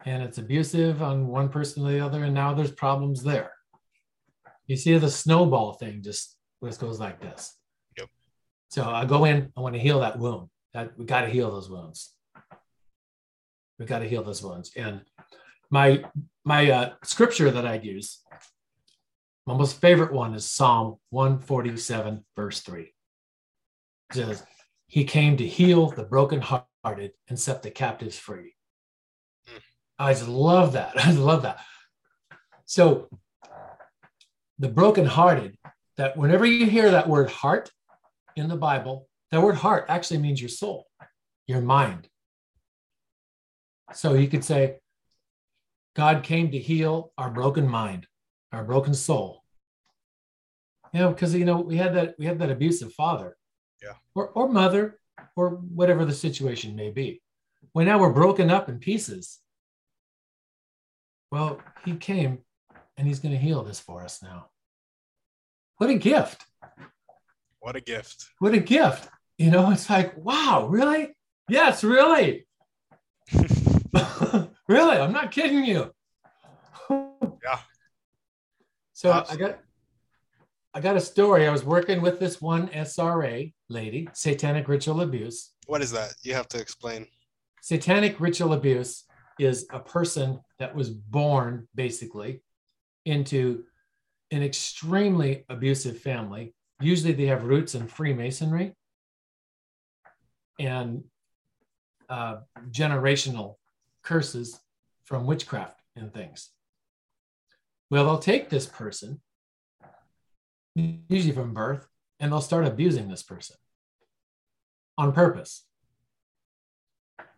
and 0.06 0.22
it's 0.24 0.38
abusive 0.38 1.02
on 1.02 1.28
one 1.28 1.50
person 1.50 1.86
or 1.86 1.92
the 1.92 2.00
other 2.00 2.24
and 2.24 2.34
now 2.34 2.54
there's 2.54 2.72
problems 2.72 3.24
there. 3.24 3.52
You 4.68 4.78
see 4.78 4.98
the 4.98 5.10
snowball 5.10 5.74
thing 5.74 6.04
just 6.04 6.38
just 6.64 6.80
goes 6.80 7.00
like 7.00 7.20
this. 7.20 7.56
Yep. 7.98 8.10
so 8.70 8.84
i 8.84 9.06
go 9.06 9.26
in 9.26 9.52
i 9.58 9.62
want 9.62 9.76
to 9.76 9.82
heal 9.82 10.02
that 10.02 10.20
wound. 10.20 10.50
That 10.74 10.98
we 10.98 11.06
got 11.06 11.22
to 11.22 11.30
heal 11.30 11.50
those 11.52 11.70
wounds. 11.70 12.14
We 13.80 13.86
got 13.86 14.00
to 14.00 14.08
heal 14.08 14.24
those 14.24 14.44
wounds. 14.44 14.72
And 14.76 15.02
my 15.72 16.04
my 16.46 16.70
uh, 16.70 16.94
scripture 17.04 17.50
that 17.50 17.66
i 17.66 17.76
use 17.76 18.22
my 19.50 19.58
most 19.58 19.82
favorite 19.82 20.14
one 20.14 20.34
is 20.34 20.50
psalm 20.50 20.98
147 21.10 22.24
verse 22.36 22.62
3 22.62 22.82
it 22.84 24.16
says 24.16 24.44
he 24.90 25.04
came 25.04 25.38
to 25.38 25.48
heal 25.48 25.92
the 25.92 26.04
brokenhearted 26.04 27.12
and 27.28 27.40
set 27.40 27.62
the 27.62 27.70
captives 27.70 28.18
free. 28.18 28.56
Mm. 29.48 29.62
I 30.00 30.14
just 30.14 30.28
love 30.28 30.74
that. 30.74 30.94
I 31.06 31.12
love 31.12 31.44
that. 31.44 31.60
So 32.66 33.08
the 34.58 34.68
brokenhearted, 34.68 35.56
that 35.98 36.18
whenever 36.18 36.46
you 36.46 36.66
hear 36.66 36.92
that 36.92 37.08
word 37.08 37.30
heart 37.30 37.72
in 38.36 38.48
the 38.48 38.56
Bible, 38.56 39.08
that 39.32 39.42
word 39.42 39.56
heart 39.56 39.86
actually 39.90 40.20
means 40.20 40.42
your 40.42 40.50
soul, 40.50 40.88
your 41.46 41.62
mind. 41.62 42.08
So 43.94 44.14
you 44.14 44.28
could 44.28 44.44
say, 44.44 44.78
God 45.96 46.24
came 46.24 46.52
to 46.52 46.58
heal 46.58 47.12
our 47.18 47.30
broken 47.30 47.68
mind, 47.68 48.08
our 48.52 48.64
broken 48.64 48.94
soul. 48.94 49.44
You 50.94 51.02
know, 51.02 51.10
because 51.10 51.36
you 51.36 51.46
know, 51.46 51.60
we 51.60 51.78
had 51.78 51.94
that 51.96 52.16
we 52.18 52.26
had 52.26 52.40
that 52.40 52.50
abusive 52.50 52.94
father. 52.94 53.38
Yeah. 53.82 53.94
Or 54.16 54.30
or 54.30 54.50
mother, 54.50 55.00
or 55.36 55.50
whatever 55.50 56.06
the 56.06 56.14
situation 56.14 56.76
may 56.76 56.90
be. 56.90 57.22
Well, 57.74 57.86
now 57.86 58.00
we're 58.00 58.14
broken 58.14 58.50
up 58.50 58.70
in 58.70 58.80
pieces. 58.80 59.40
Well, 61.32 61.62
he 61.86 61.96
came 61.96 62.40
and 62.98 63.08
he's 63.08 63.20
going 63.20 63.34
to 63.34 63.40
heal 63.40 63.64
this 63.64 63.80
for 63.80 64.04
us 64.04 64.24
now. 64.24 64.48
What 65.78 65.90
a 65.90 65.96
gift. 65.96 66.44
What 67.60 67.76
a 67.76 67.82
gift. 67.82 68.26
What 68.40 68.54
a 68.54 68.60
gift. 68.60 69.08
You 69.38 69.52
know, 69.52 69.70
it's 69.72 69.90
like, 69.90 70.18
wow, 70.18 70.68
really? 70.68 71.16
Yes, 71.48 71.84
really. 71.84 72.48
really, 74.68 74.98
I'm 74.98 75.14
not 75.14 75.32
kidding 75.32 75.64
you. 75.64 75.92
So 79.00 79.24
I 79.30 79.38
got 79.38 79.60
I 80.74 80.82
got 80.82 80.98
a 80.98 81.00
story. 81.00 81.48
I 81.48 81.52
was 81.52 81.64
working 81.64 82.02
with 82.02 82.20
this 82.20 82.42
one 82.42 82.68
SRA 82.68 83.54
lady, 83.70 84.10
satanic 84.12 84.68
ritual 84.68 85.00
abuse. 85.00 85.54
What 85.68 85.82
is 85.82 85.90
that? 85.92 86.16
You 86.22 86.34
have 86.34 86.50
to 86.50 86.60
explain. 86.60 87.08
Satanic 87.62 88.20
ritual 88.20 88.52
abuse 88.52 89.06
is 89.40 89.68
a 89.72 89.80
person 89.80 90.42
that 90.58 90.76
was 90.76 90.90
born 90.90 91.66
basically 91.76 92.42
into 93.06 93.64
an 94.32 94.44
extremely 94.44 95.46
abusive 95.48 95.98
family. 96.00 96.54
Usually 96.82 97.14
they 97.14 97.28
have 97.28 97.46
roots 97.46 97.76
in 97.76 97.88
Freemasonry 97.88 98.76
and 100.60 101.06
uh, 102.10 102.40
generational 102.70 103.56
curses 104.04 104.60
from 105.06 105.26
witchcraft 105.26 105.80
and 105.96 106.14
things. 106.14 106.50
Well, 107.90 108.06
they'll 108.06 108.20
take 108.20 108.50
this 108.50 108.68
person, 108.68 109.22
usually 110.76 111.34
from 111.34 111.54
birth, 111.54 111.88
and 112.20 112.32
they'll 112.32 112.42
start 112.42 112.66
abusing 112.66 113.08
this 113.10 113.24
person 113.24 113.56
on 114.98 115.12
purpose, 115.14 115.66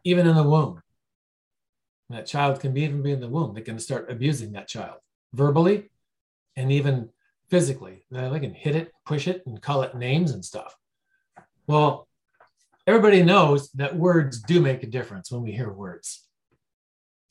even 0.03 0.27
in 0.27 0.35
the 0.35 0.43
womb. 0.43 0.81
That 2.09 2.25
child 2.25 2.59
can 2.59 2.73
be 2.73 2.81
even 2.81 3.01
be 3.01 3.11
in 3.11 3.21
the 3.21 3.29
womb. 3.29 3.53
They 3.53 3.61
can 3.61 3.79
start 3.79 4.11
abusing 4.11 4.51
that 4.51 4.67
child 4.67 4.97
verbally 5.33 5.89
and 6.57 6.69
even 6.69 7.09
physically. 7.49 8.03
They 8.11 8.39
can 8.39 8.53
hit 8.53 8.75
it, 8.75 8.91
push 9.05 9.27
it, 9.29 9.43
and 9.45 9.61
call 9.61 9.83
it 9.83 9.95
names 9.95 10.31
and 10.31 10.43
stuff. 10.43 10.75
Well, 11.67 12.09
everybody 12.85 13.23
knows 13.23 13.69
that 13.73 13.95
words 13.95 14.41
do 14.41 14.59
make 14.59 14.83
a 14.83 14.87
difference 14.87 15.31
when 15.31 15.41
we 15.41 15.53
hear 15.53 15.71
words. 15.71 16.27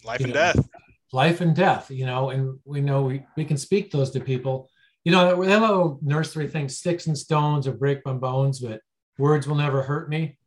Life 0.03 0.21
you 0.21 0.27
and 0.27 0.35
know, 0.35 0.41
death. 0.41 0.69
Life 1.13 1.41
and 1.41 1.55
death, 1.55 1.91
you 1.91 2.07
know, 2.07 2.31
and 2.31 2.59
we 2.65 2.81
know 2.81 3.03
we, 3.03 3.25
we 3.37 3.45
can 3.45 3.57
speak 3.57 3.91
those 3.91 4.11
to 4.11 4.21
people. 4.21 4.71
You 5.05 5.13
know, 5.13 5.29
that 5.29 5.61
little 5.61 5.99
nursery 6.03 6.47
thing, 6.47 6.69
sticks 6.69 7.07
and 7.07 7.19
stones 7.19 7.67
will 7.67 7.75
break 7.75 8.05
my 8.05 8.13
bones, 8.13 8.61
but 8.61 8.81
words 9.19 9.47
will 9.47 9.57
never 9.57 9.83
hurt 9.83 10.09
me. 10.09 10.39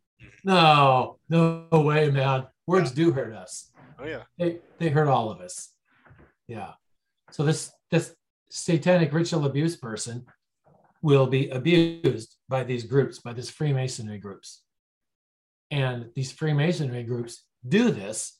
No, 0.43 1.20
no 1.29 1.67
way, 1.72 2.10
man. 2.10 2.48
Words 2.67 2.91
yeah. 2.91 2.96
do 2.96 3.12
hurt 3.12 3.34
us. 3.34 3.72
Oh 4.00 4.05
yeah. 4.05 4.24
They 4.38 4.60
they 4.79 4.89
hurt 4.89 5.08
all 5.08 5.32
of 5.32 5.41
us. 5.41 5.70
Yeah. 6.48 6.74
So 7.32 7.43
this 7.43 7.72
this 7.89 8.15
satanic 8.50 9.13
ritual 9.13 9.46
abuse 9.46 9.75
person 9.75 10.25
will 11.01 11.27
be 11.27 11.50
abused 11.50 12.36
by 12.48 12.63
these 12.63 12.84
groups, 12.86 13.20
by 13.20 13.34
these 13.34 13.50
Freemasonry 13.50 14.17
groups. 14.17 14.62
And 15.72 16.10
these 16.15 16.32
Freemasonry 16.32 17.03
groups 17.03 17.43
do 17.67 17.91
this 17.91 18.39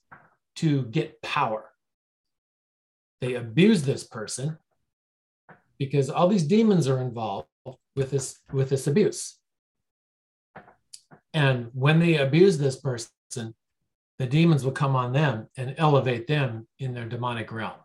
to 0.58 0.84
get 0.84 1.22
power. 1.22 1.70
They 3.24 3.36
abuse 3.36 3.84
this 3.84 4.04
person 4.04 4.58
because 5.80 6.10
all 6.10 6.28
these 6.28 6.44
demons 6.44 6.90
are 6.90 7.00
involved 7.00 7.48
with 7.96 8.12
this 8.12 8.40
with 8.52 8.68
this 8.68 8.86
abuse. 8.86 9.40
And 11.34 11.70
when 11.74 12.00
they 12.00 12.18
abuse 12.18 12.58
this 12.58 12.76
person, 12.76 13.56
the 14.20 14.26
demons 14.28 14.66
will 14.66 14.74
come 14.74 14.98
on 14.98 15.14
them 15.14 15.48
and 15.56 15.74
elevate 15.78 16.28
them 16.28 16.68
in 16.80 16.94
their 16.94 17.06
demonic 17.06 17.50
realm. 17.54 17.80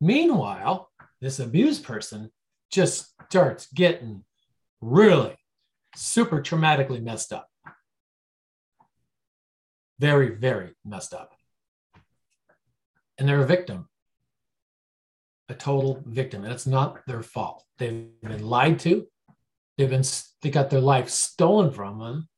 Meanwhile, 0.00 0.90
this 1.20 1.38
abused 1.38 1.84
person 1.84 2.30
just 2.72 3.12
starts 3.28 3.70
getting 3.74 4.24
really 4.80 5.36
super 5.94 6.40
traumatically 6.40 7.02
messed 7.02 7.34
up. 7.34 7.50
Very, 9.98 10.34
very 10.34 10.70
messed 10.86 11.12
up. 11.12 11.37
And 13.18 13.28
they're 13.28 13.42
a 13.42 13.46
victim, 13.46 13.88
a 15.48 15.54
total 15.54 16.02
victim. 16.06 16.44
And 16.44 16.52
it's 16.52 16.66
not 16.66 17.00
their 17.06 17.22
fault. 17.22 17.64
They've 17.78 18.08
been 18.22 18.46
lied 18.46 18.78
to. 18.80 19.06
They've 19.76 19.90
been, 19.90 20.04
they 20.42 20.50
got 20.50 20.70
their 20.70 20.80
life 20.80 21.08
stolen 21.08 21.72
from 21.72 21.98
them. 21.98 22.28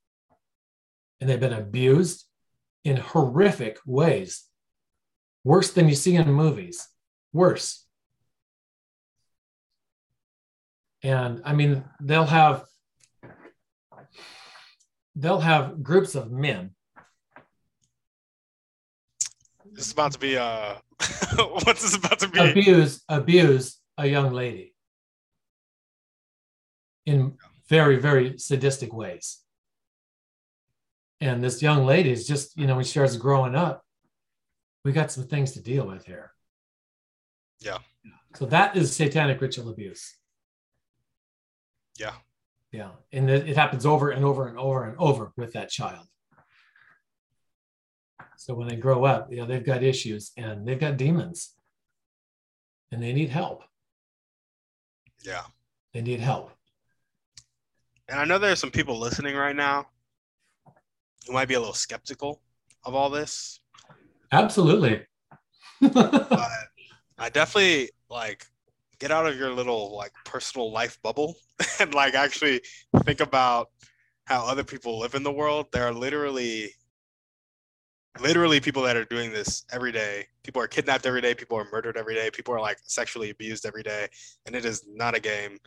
And 1.21 1.29
they've 1.29 1.41
been 1.41 1.53
abused 1.53 2.25
in 2.83 2.97
horrific 2.97 3.79
ways, 3.85 4.45
worse 5.45 5.71
than 5.71 5.89
you 5.89 5.95
see 5.95 6.17
in 6.17 6.33
movies 6.33 6.89
worse. 7.33 7.87
And 11.03 11.41
I 11.45 11.55
mean, 11.55 11.85
they'll 12.01 12.27
have 12.27 12.65
they'll 15.17 15.41
have 15.41 15.83
groups 15.83 16.15
of 16.15 16.31
men. 16.31 16.75
This 19.73 19.87
is 19.87 19.93
about 19.93 20.13
to 20.13 20.19
be 20.19 20.37
uh 20.37 20.75
what's 21.65 21.83
this 21.83 21.97
about 21.97 22.19
to 22.21 22.29
be? 22.29 22.39
Abuse 22.39 23.03
abuse 23.09 23.79
a 23.97 24.07
young 24.07 24.33
lady 24.33 24.75
in 27.07 27.37
very, 27.69 27.97
very 27.97 28.39
sadistic 28.39 28.93
ways. 28.93 29.41
And 31.21 31.43
this 31.43 31.63
young 31.63 31.85
lady 31.87 32.11
is 32.11 32.27
just, 32.27 32.57
you 32.57 32.67
know, 32.67 32.77
when 32.77 32.85
she 32.85 32.93
starts 32.93 33.17
growing 33.17 33.55
up, 33.55 33.85
we 34.85 34.93
got 34.93 35.13
some 35.13 35.25
things 35.25 35.53
to 35.53 35.63
deal 35.63 35.87
with 35.87 36.07
here. 36.07 36.33
Yeah. 37.61 37.79
So 38.35 38.47
that 38.47 38.77
is 38.77 38.95
satanic 38.95 39.41
ritual 39.41 39.69
abuse. 39.69 40.17
Yeah. 41.99 42.15
Yeah. 42.73 42.91
And 43.13 43.29
it, 43.29 43.49
it 43.49 43.57
happens 43.57 43.85
over 43.85 44.11
and 44.11 44.25
over 44.25 44.49
and 44.49 44.59
over 44.59 44.85
and 44.85 44.97
over 44.99 45.33
with 45.37 45.53
that 45.53 45.69
child. 45.69 46.07
So 48.41 48.55
when 48.55 48.69
they 48.69 48.77
grow 48.77 49.05
up, 49.05 49.31
you 49.31 49.37
know, 49.37 49.45
they've 49.45 49.63
got 49.63 49.83
issues 49.83 50.33
and 50.35 50.67
they've 50.67 50.81
got 50.81 50.97
demons 50.97 51.57
and 52.91 53.03
they 53.03 53.13
need 53.13 53.29
help. 53.29 53.65
Yeah. 55.23 55.43
They 55.93 56.01
need 56.01 56.21
help. 56.21 56.51
And 58.09 58.19
I 58.19 58.25
know 58.25 58.39
there 58.39 58.51
are 58.51 58.57
some 58.57 58.71
people 58.71 58.99
listening 58.99 59.37
right 59.37 59.55
now 59.55 59.89
who 61.27 61.35
might 61.35 61.49
be 61.49 61.55
a 61.55 61.61
little 61.61 61.75
skeptical 61.75 62.41
of 62.87 62.95
all 62.95 63.11
this. 63.11 63.61
Absolutely. 64.33 65.05
but 65.83 66.41
I 67.19 67.29
definitely 67.29 67.91
like 68.09 68.47
get 69.01 69.11
out 69.11 69.27
of 69.27 69.37
your 69.37 69.53
little 69.53 69.95
like 69.95 70.13
personal 70.25 70.73
life 70.73 70.99
bubble 71.03 71.37
and 71.79 71.93
like 71.93 72.15
actually 72.15 72.63
think 73.05 73.21
about 73.21 73.69
how 74.25 74.47
other 74.47 74.65
people 74.65 74.99
live 74.99 75.15
in 75.15 75.25
the 75.25 75.31
world. 75.31 75.67
There 75.73 75.87
are 75.87 75.93
literally 75.93 76.73
literally 78.19 78.61
people 78.61 78.83
that 78.83 78.97
are 78.97 79.05
doing 79.05 79.33
this 79.33 79.65
every 79.73 79.93
day. 79.93 80.27
People 80.43 80.61
are 80.63 80.67
kidnapped 80.67 81.07
every 81.07 81.21
day, 81.21 81.35
people 81.35 81.59
are 81.59 81.67
murdered 81.71 81.97
every 81.97 82.15
day, 82.15 82.31
people 82.31 82.55
are 82.55 82.61
like 82.61 82.79
sexually 82.83 83.31
abused 83.31 83.67
every 83.67 83.83
day, 83.83 84.09
and 84.47 84.57
it 84.57 84.65
is 84.65 84.85
not 84.89 85.15
a 85.15 85.21
game. 85.21 85.59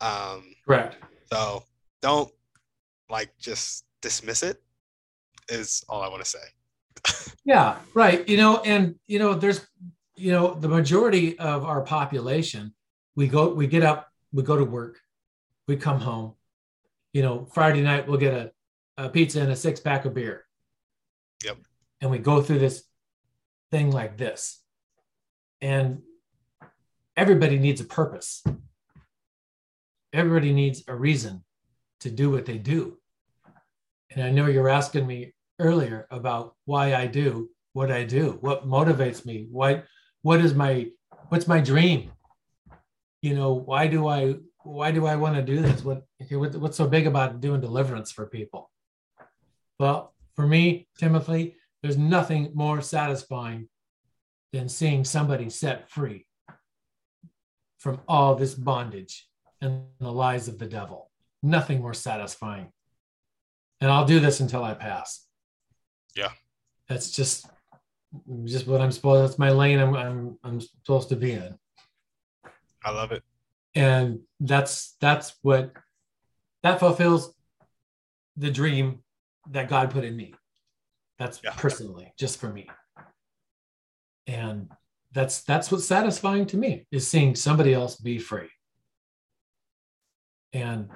Um 0.00 0.54
Correct. 0.66 0.96
So 1.32 1.64
don't 2.02 2.30
like 3.08 3.30
just 3.38 3.84
dismiss 4.02 4.42
it 4.42 4.62
is 5.48 5.84
all 5.88 6.02
I 6.02 6.08
want 6.08 6.24
to 6.24 6.28
say. 6.28 7.32
yeah, 7.44 7.76
right. 7.94 8.28
You 8.28 8.36
know, 8.36 8.58
and 8.58 8.96
you 9.06 9.18
know, 9.18 9.34
there's 9.34 9.66
you 10.16 10.32
know, 10.32 10.54
the 10.54 10.68
majority 10.68 11.38
of 11.38 11.64
our 11.64 11.82
population, 11.82 12.74
we 13.14 13.28
go, 13.28 13.52
we 13.52 13.66
get 13.66 13.82
up, 13.82 14.08
we 14.32 14.42
go 14.42 14.56
to 14.56 14.64
work, 14.64 15.00
we 15.68 15.76
come 15.76 16.00
home. 16.00 16.34
You 17.12 17.22
know, 17.22 17.46
Friday 17.52 17.82
night 17.82 18.08
we'll 18.08 18.18
get 18.18 18.34
a, 18.34 19.04
a 19.04 19.08
pizza 19.08 19.40
and 19.40 19.52
a 19.52 19.56
six 19.56 19.80
pack 19.80 20.04
of 20.04 20.14
beer. 20.14 20.44
Yep. 21.44 21.58
And 22.00 22.10
we 22.10 22.18
go 22.18 22.42
through 22.42 22.58
this 22.58 22.84
thing 23.70 23.90
like 23.90 24.16
this. 24.16 24.62
And 25.60 26.02
everybody 27.16 27.58
needs 27.58 27.80
a 27.80 27.84
purpose. 27.84 28.44
Everybody 30.12 30.52
needs 30.52 30.82
a 30.88 30.94
reason 30.94 31.44
to 32.00 32.10
do 32.10 32.30
what 32.30 32.46
they 32.46 32.58
do. 32.58 32.98
And 34.10 34.22
I 34.22 34.30
know 34.30 34.46
you're 34.46 34.68
asking 34.68 35.06
me 35.06 35.34
earlier 35.58 36.06
about 36.10 36.54
why 36.64 36.94
I 36.94 37.06
do 37.06 37.50
what 37.76 37.90
I 37.90 38.04
do, 38.04 38.38
what 38.40 38.66
motivates 38.66 39.26
me, 39.26 39.48
what 39.50 39.84
what 40.22 40.40
is 40.40 40.54
my 40.54 40.86
what's 41.28 41.46
my 41.46 41.60
dream? 41.60 42.10
You 43.20 43.34
know, 43.34 43.52
why 43.52 43.86
do 43.86 44.08
I 44.08 44.36
why 44.62 44.92
do 44.92 45.04
I 45.04 45.16
want 45.16 45.36
to 45.36 45.42
do 45.42 45.60
this? 45.60 45.84
What 45.84 46.04
what's 46.30 46.78
so 46.78 46.88
big 46.88 47.06
about 47.06 47.42
doing 47.42 47.60
deliverance 47.60 48.10
for 48.10 48.24
people? 48.26 48.70
Well, 49.78 50.14
for 50.36 50.46
me, 50.46 50.88
Timothy, 50.98 51.56
there's 51.86 51.96
nothing 51.96 52.50
more 52.52 52.82
satisfying 52.82 53.68
than 54.52 54.68
seeing 54.68 55.04
somebody 55.04 55.48
set 55.48 55.88
free 55.88 56.26
from 57.78 58.00
all 58.08 58.34
this 58.34 58.54
bondage 58.54 59.28
and 59.60 59.84
the 60.00 60.10
lies 60.10 60.48
of 60.48 60.58
the 60.58 60.66
devil. 60.66 61.12
Nothing 61.44 61.80
more 61.80 61.94
satisfying. 61.94 62.72
And 63.80 63.88
I'll 63.88 64.04
do 64.04 64.18
this 64.18 64.40
until 64.40 64.64
I 64.64 64.74
pass. 64.74 65.28
Yeah. 66.16 66.30
That's 66.88 67.12
just 67.12 67.46
just 68.44 68.66
what 68.66 68.80
I'm 68.80 68.90
supposed 68.90 69.22
that's 69.22 69.38
my 69.38 69.50
lane 69.50 69.78
I'm 69.78 69.94
I'm 69.94 70.38
I'm 70.42 70.60
supposed 70.60 71.10
to 71.10 71.16
be 71.16 71.32
in. 71.32 71.56
I 72.84 72.90
love 72.90 73.12
it. 73.12 73.22
And 73.76 74.22
that's 74.40 74.96
that's 75.00 75.36
what 75.42 75.72
that 76.64 76.80
fulfills 76.80 77.32
the 78.36 78.50
dream 78.50 79.04
that 79.50 79.68
God 79.68 79.92
put 79.92 80.02
in 80.02 80.16
me. 80.16 80.34
That's 81.18 81.40
yeah. 81.42 81.52
personally 81.56 82.12
just 82.18 82.38
for 82.38 82.48
me. 82.48 82.68
And 84.26 84.70
that's 85.12 85.42
that's 85.42 85.70
what's 85.70 85.86
satisfying 85.86 86.46
to 86.46 86.56
me 86.56 86.86
is 86.90 87.06
seeing 87.08 87.34
somebody 87.34 87.72
else 87.72 87.96
be 87.96 88.18
free. 88.18 88.50
And 90.52 90.88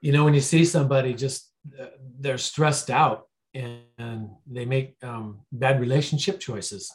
you 0.00 0.12
know 0.12 0.24
when 0.24 0.34
you 0.34 0.40
see 0.40 0.64
somebody 0.64 1.14
just 1.14 1.50
uh, 1.80 1.86
they're 2.20 2.38
stressed 2.38 2.90
out 2.90 3.28
and, 3.54 3.80
and 3.98 4.30
they 4.46 4.66
make 4.66 4.96
um, 5.02 5.40
bad 5.52 5.80
relationship 5.80 6.40
choices. 6.40 6.92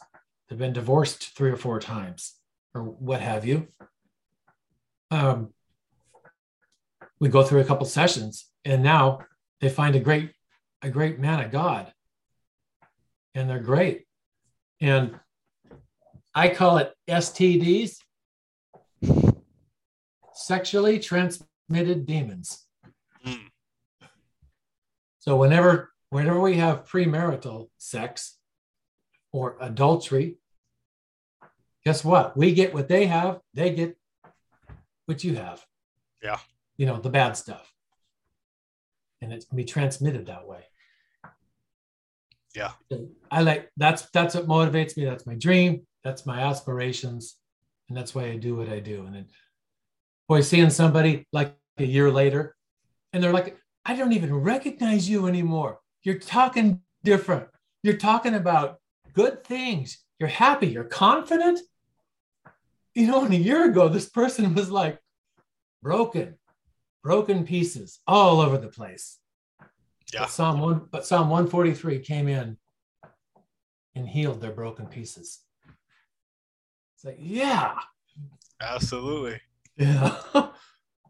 They've 0.48 0.58
been 0.58 0.72
divorced 0.72 1.36
three 1.36 1.50
or 1.50 1.56
four 1.56 1.80
times 1.80 2.34
or 2.74 2.82
what 2.82 3.20
have 3.20 3.44
you. 3.44 3.68
Um, 5.10 5.52
we 7.18 7.28
go 7.28 7.42
through 7.42 7.60
a 7.60 7.64
couple 7.64 7.86
sessions 7.86 8.46
and 8.64 8.82
now 8.82 9.20
they 9.60 9.68
find 9.68 9.96
a 9.96 10.00
great 10.00 10.32
a 10.82 10.88
great 10.88 11.18
man 11.18 11.40
of 11.40 11.50
God 11.50 11.92
and 13.34 13.48
they're 13.48 13.60
great. 13.60 14.06
And 14.80 15.18
I 16.34 16.48
call 16.48 16.78
it 16.78 16.94
STDs, 17.08 17.98
sexually 20.32 20.98
transmitted 20.98 22.06
demons. 22.06 22.66
Mm. 23.26 23.50
So 25.18 25.36
whenever 25.36 25.90
whenever 26.10 26.40
we 26.40 26.56
have 26.56 26.88
premarital 26.88 27.68
sex 27.78 28.36
or 29.32 29.56
adultery, 29.60 30.36
guess 31.84 32.04
what? 32.04 32.36
We 32.36 32.52
get 32.52 32.74
what 32.74 32.88
they 32.88 33.06
have, 33.06 33.40
they 33.54 33.70
get 33.74 33.96
what 35.06 35.24
you 35.24 35.36
have. 35.36 35.64
Yeah. 36.22 36.38
You 36.76 36.86
know, 36.86 37.00
the 37.00 37.10
bad 37.10 37.36
stuff. 37.36 37.72
And 39.22 39.32
it 39.32 39.44
can 39.48 39.56
be 39.56 39.64
transmitted 39.64 40.26
that 40.26 40.46
way. 40.46 40.64
Yeah. 42.54 42.72
I 43.30 43.42
like 43.42 43.70
that's 43.76 44.08
that's 44.10 44.34
what 44.34 44.46
motivates 44.46 44.96
me. 44.96 45.04
That's 45.04 45.26
my 45.26 45.34
dream. 45.34 45.86
That's 46.02 46.26
my 46.26 46.40
aspirations. 46.40 47.36
And 47.88 47.96
that's 47.96 48.14
why 48.14 48.24
I 48.24 48.36
do 48.36 48.56
what 48.56 48.68
I 48.68 48.80
do. 48.80 49.04
And 49.06 49.14
then 49.14 49.26
boy, 50.28 50.40
seeing 50.40 50.70
somebody 50.70 51.26
like 51.32 51.56
a 51.78 51.84
year 51.84 52.10
later, 52.10 52.54
and 53.12 53.22
they're 53.22 53.32
like, 53.32 53.58
I 53.84 53.96
don't 53.96 54.12
even 54.12 54.34
recognize 54.34 55.08
you 55.08 55.26
anymore. 55.26 55.80
You're 56.02 56.18
talking 56.18 56.82
different. 57.04 57.48
You're 57.82 57.96
talking 57.96 58.34
about 58.34 58.78
good 59.14 59.44
things. 59.44 60.04
You're 60.18 60.28
happy. 60.28 60.68
You're 60.68 60.84
confident. 60.84 61.60
You 62.94 63.06
know, 63.06 63.24
and 63.24 63.32
a 63.32 63.38
year 63.38 63.64
ago, 63.70 63.88
this 63.88 64.08
person 64.08 64.54
was 64.54 64.70
like 64.70 64.98
broken, 65.82 66.34
broken 67.02 67.44
pieces 67.44 68.00
all 68.06 68.40
over 68.40 68.58
the 68.58 68.68
place. 68.68 69.19
Yeah. 70.12 70.20
But 70.20 70.30
Psalm 70.30 70.60
one, 70.60 70.88
but 70.90 71.06
Psalm 71.06 71.28
143 71.28 72.00
came 72.00 72.28
in 72.28 72.56
and 73.94 74.08
healed 74.08 74.40
their 74.40 74.52
broken 74.52 74.86
pieces. 74.86 75.40
It's 76.96 77.04
like, 77.04 77.18
yeah. 77.18 77.76
Absolutely. 78.60 79.40
Yeah. 79.76 80.16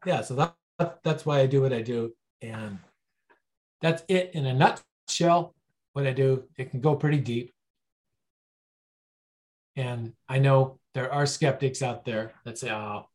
yeah. 0.07 0.21
So 0.23 0.35
that, 0.35 1.01
that's 1.03 1.27
why 1.27 1.41
I 1.41 1.47
do 1.47 1.63
what 1.63 1.73
I 1.73 1.83
do. 1.83 2.15
And 2.43 2.79
that's 3.81 4.03
it 4.09 4.31
in 4.35 4.47
a 4.47 4.55
nutshell. 4.55 5.55
What 5.93 6.07
I 6.07 6.13
do, 6.13 6.45
it 6.57 6.71
can 6.71 6.81
go 6.81 6.95
pretty 6.95 7.19
deep. 7.19 7.53
And 9.77 10.13
I 10.29 10.39
know 10.39 10.79
there 10.95 11.13
are 11.13 11.27
skeptics 11.27 11.83
out 11.83 12.05
there 12.05 12.33
that 12.45 12.59
say, 12.59 12.71
oh, 12.71 13.09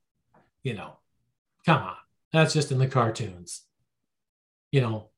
you 0.63 0.73
know, 0.73 0.97
come 1.65 1.81
on, 1.81 1.95
that's 2.33 2.53
just 2.53 2.71
in 2.71 2.79
the 2.79 2.87
cartoons. 2.87 3.61
You 4.71 4.81
know, 4.81 5.09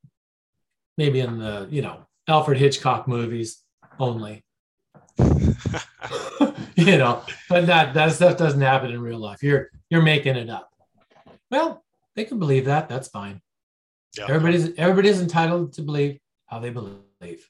maybe 0.98 1.20
in 1.20 1.40
the, 1.40 1.68
you 1.70 1.82
know, 1.82 2.06
Alfred 2.28 2.58
Hitchcock 2.58 3.08
movies 3.08 3.64
only. 4.00 4.44
you 6.76 6.98
know, 6.98 7.24
but 7.50 7.66
that 7.66 7.94
that 7.96 8.12
stuff 8.12 8.38
doesn't 8.38 8.62
happen 8.62 8.92
in 8.92 9.02
real 9.02 9.18
life. 9.18 9.42
You're 9.42 9.70
you're 9.90 10.04
making 10.04 10.36
it 10.36 10.50
up. 10.50 10.70
Well, 11.50 11.84
they 12.16 12.26
can 12.26 12.38
believe 12.40 12.66
that. 12.66 12.88
That's 12.90 13.08
fine. 13.08 13.42
Yeah. 14.18 14.26
Everybody's 14.26 14.74
everybody's 14.78 15.22
entitled 15.22 15.74
to 15.74 15.82
believe 15.82 16.20
how 16.48 16.60
they 16.60 16.70
believe. 16.70 17.50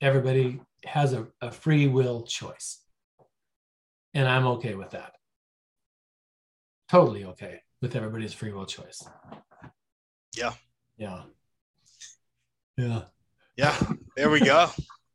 Everybody 0.00 0.60
has 0.84 1.12
a, 1.12 1.26
a 1.40 1.50
free 1.50 1.88
will 1.88 2.22
choice. 2.22 2.80
And 4.12 4.28
I'm 4.28 4.46
okay 4.46 4.74
with 4.74 4.90
that. 4.90 5.14
Totally 6.90 7.24
okay 7.24 7.60
with 7.80 7.96
everybody's 7.96 8.32
free 8.32 8.52
will 8.52 8.66
choice. 8.66 9.02
Yeah. 10.36 10.52
Yeah. 10.96 11.22
Yeah. 12.76 13.02
Yeah. 13.56 13.76
There 14.16 14.30
we 14.30 14.40
go. 14.40 14.68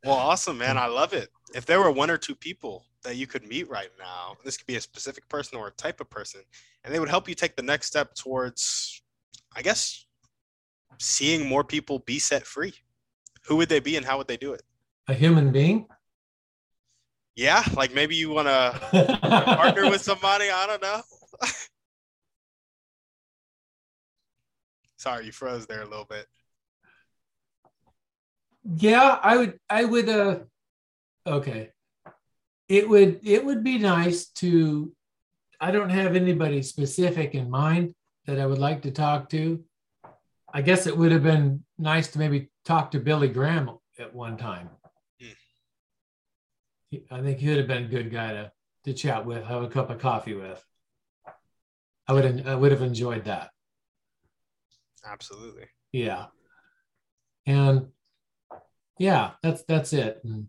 well, 0.04 0.16
awesome, 0.16 0.58
man. 0.58 0.78
I 0.78 0.86
love 0.86 1.12
it. 1.12 1.28
If 1.54 1.66
there 1.66 1.80
were 1.80 1.90
one 1.90 2.10
or 2.10 2.16
two 2.16 2.34
people 2.34 2.84
that 3.02 3.16
you 3.16 3.26
could 3.26 3.46
meet 3.46 3.68
right 3.68 3.90
now, 3.98 4.36
this 4.44 4.56
could 4.56 4.66
be 4.66 4.76
a 4.76 4.80
specific 4.80 5.28
person 5.28 5.58
or 5.58 5.68
a 5.68 5.72
type 5.72 6.00
of 6.00 6.08
person, 6.10 6.40
and 6.84 6.94
they 6.94 7.00
would 7.00 7.08
help 7.08 7.28
you 7.28 7.34
take 7.34 7.56
the 7.56 7.62
next 7.62 7.86
step 7.86 8.14
towards, 8.14 9.02
I 9.54 9.62
guess, 9.62 10.06
seeing 10.98 11.46
more 11.46 11.64
people 11.64 11.98
be 12.00 12.18
set 12.18 12.46
free, 12.46 12.74
who 13.46 13.56
would 13.56 13.68
they 13.68 13.80
be 13.80 13.96
and 13.96 14.06
how 14.06 14.18
would 14.18 14.28
they 14.28 14.36
do 14.36 14.52
it? 14.52 14.62
A 15.08 15.14
human 15.14 15.50
being? 15.50 15.86
Yeah, 17.34 17.64
like 17.74 17.94
maybe 17.94 18.14
you 18.16 18.30
want 18.30 18.48
to 18.48 19.18
partner 19.20 19.88
with 19.88 20.02
somebody. 20.02 20.50
I 20.50 20.66
don't 20.66 20.82
know. 20.82 21.00
Sorry, 24.98 25.24
you 25.24 25.32
froze 25.32 25.66
there 25.66 25.80
a 25.82 25.88
little 25.88 26.04
bit. 26.04 26.26
Yeah, 28.64 29.18
I 29.22 29.36
would. 29.36 29.58
I 29.68 29.84
would. 29.84 30.08
Uh, 30.08 30.38
okay. 31.26 31.70
It 32.68 32.88
would. 32.88 33.20
It 33.22 33.44
would 33.44 33.64
be 33.64 33.78
nice 33.78 34.26
to. 34.36 34.92
I 35.60 35.70
don't 35.70 35.90
have 35.90 36.16
anybody 36.16 36.62
specific 36.62 37.34
in 37.34 37.50
mind 37.50 37.94
that 38.26 38.38
I 38.38 38.46
would 38.46 38.58
like 38.58 38.82
to 38.82 38.90
talk 38.90 39.28
to, 39.30 39.62
I 40.52 40.62
guess 40.62 40.86
it 40.86 40.96
would 40.96 41.12
have 41.12 41.22
been 41.22 41.64
nice 41.78 42.08
to 42.08 42.18
maybe 42.18 42.50
talk 42.64 42.90
to 42.92 43.00
Billy 43.00 43.28
Graham 43.28 43.70
at 43.98 44.14
one 44.14 44.36
time. 44.36 44.70
Mm. 46.92 47.02
I 47.10 47.22
think 47.22 47.38
he 47.38 47.48
would 47.48 47.58
have 47.58 47.68
been 47.68 47.84
a 47.84 47.88
good 47.88 48.10
guy 48.10 48.32
to, 48.32 48.52
to 48.84 48.94
chat 48.94 49.24
with, 49.24 49.44
have 49.44 49.62
a 49.62 49.68
cup 49.68 49.90
of 49.90 49.98
coffee 49.98 50.34
with. 50.34 50.64
I 52.08 52.12
would 52.12 52.46
I 52.46 52.54
would 52.56 52.72
have 52.72 52.82
enjoyed 52.82 53.24
that. 53.26 53.50
Absolutely. 55.04 55.66
Yeah. 55.92 56.26
And 57.46 57.88
yeah, 59.00 59.30
that's 59.42 59.62
that's 59.62 59.94
it. 59.94 60.20
And, 60.24 60.46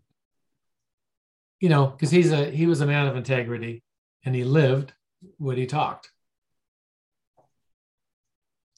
you 1.58 1.70
know, 1.70 1.86
because 1.86 2.10
he's 2.10 2.30
a 2.32 2.50
he 2.50 2.66
was 2.66 2.82
a 2.82 2.86
man 2.86 3.06
of 3.06 3.16
integrity 3.16 3.82
and 4.26 4.34
he 4.34 4.44
lived 4.44 4.92
what 5.38 5.56
he 5.56 5.64
talked. 5.64 6.10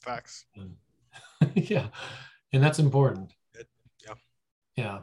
Facts. 0.00 0.46
And, 0.54 0.76
yeah. 1.56 1.88
And 2.52 2.62
that's 2.62 2.78
important. 2.78 3.32
Yeah. 4.06 4.14
Yeah. 4.76 4.98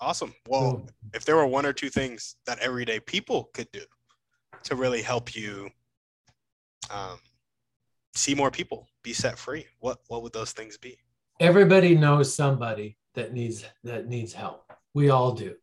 Awesome. 0.00 0.32
Well, 0.46 0.86
if 1.12 1.24
there 1.24 1.34
were 1.34 1.46
one 1.46 1.66
or 1.66 1.72
two 1.72 1.90
things 1.90 2.36
that 2.46 2.60
everyday 2.60 3.00
people 3.00 3.50
could 3.52 3.70
do 3.72 3.82
to 4.62 4.76
really 4.76 5.02
help 5.02 5.34
you 5.34 5.70
um, 6.88 7.18
see 8.14 8.36
more 8.36 8.52
people 8.52 8.86
be 9.02 9.12
set 9.12 9.40
free, 9.40 9.66
what 9.80 9.98
what 10.06 10.22
would 10.22 10.32
those 10.32 10.52
things 10.52 10.76
be? 10.76 10.98
Everybody 11.40 11.94
knows 11.94 12.34
somebody 12.34 12.98
that 13.14 13.32
needs 13.32 13.64
that 13.84 14.08
needs 14.08 14.32
help. 14.32 14.70
We 14.94 15.10
all 15.10 15.32
do. 15.32 15.54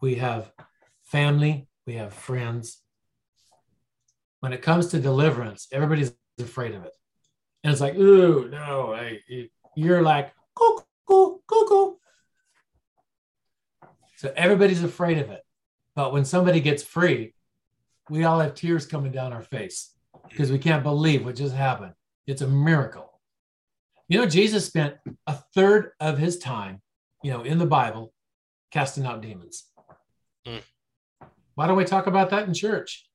We 0.00 0.16
have 0.16 0.52
family, 1.04 1.68
we 1.86 1.94
have 1.94 2.12
friends. 2.12 2.82
When 4.40 4.52
it 4.52 4.62
comes 4.62 4.88
to 4.88 5.00
deliverance, 5.00 5.66
everybody's 5.72 6.12
afraid 6.38 6.74
of 6.74 6.84
it 6.84 6.92
and 7.66 7.72
it's 7.72 7.80
like, 7.80 7.96
ooh, 7.96 8.48
no, 8.48 8.94
I, 8.94 9.20
you're 9.74 10.00
like, 10.00 10.32
cuckoo, 10.54 11.38
cuckoo. 11.48 11.94
So 14.18 14.32
everybody's 14.36 14.84
afraid 14.84 15.18
of 15.18 15.30
it. 15.30 15.42
But 15.96 16.12
when 16.12 16.24
somebody 16.24 16.60
gets 16.60 16.84
free, 16.84 17.34
we 18.08 18.22
all 18.22 18.38
have 18.38 18.54
tears 18.54 18.86
coming 18.86 19.10
down 19.10 19.32
our 19.32 19.42
face 19.42 19.96
because 20.28 20.52
we 20.52 20.60
can't 20.60 20.84
believe 20.84 21.24
what 21.24 21.34
just 21.34 21.56
happened. 21.56 21.94
It's 22.28 22.40
a 22.40 22.46
miracle. 22.46 23.05
You 24.08 24.20
know, 24.20 24.26
Jesus 24.26 24.66
spent 24.66 24.94
a 25.26 25.34
third 25.54 25.90
of 26.00 26.18
his 26.18 26.38
time, 26.38 26.80
you 27.22 27.32
know, 27.32 27.42
in 27.42 27.58
the 27.58 27.66
Bible 27.66 28.12
casting 28.70 29.04
out 29.04 29.20
demons. 29.20 29.64
Mm. 30.46 30.62
Why 31.54 31.66
don't 31.66 31.76
we 31.76 31.84
talk 31.84 32.06
about 32.06 32.30
that 32.30 32.46
in 32.46 32.54
church? 32.54 33.08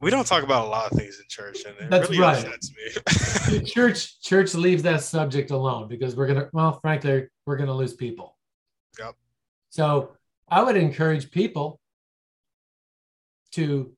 we 0.00 0.10
don't 0.10 0.26
talk 0.26 0.44
about 0.44 0.66
a 0.66 0.68
lot 0.68 0.92
of 0.92 0.96
things 0.96 1.18
in 1.18 1.24
church, 1.28 1.64
and 1.66 1.74
it 1.78 1.90
That's 1.90 2.08
really 2.08 2.22
right. 2.22 2.44
upsets 2.44 2.72
me. 3.50 3.64
church 3.64 4.20
church 4.20 4.54
leaves 4.54 4.84
that 4.84 5.02
subject 5.02 5.50
alone 5.50 5.88
because 5.88 6.14
we're 6.14 6.28
gonna 6.28 6.48
well, 6.52 6.78
frankly, 6.80 7.26
we're 7.46 7.56
gonna 7.56 7.74
lose 7.74 7.94
people. 7.94 8.36
Yep. 8.98 9.14
So 9.70 10.12
I 10.48 10.62
would 10.62 10.76
encourage 10.76 11.30
people 11.30 11.80
to 13.52 13.92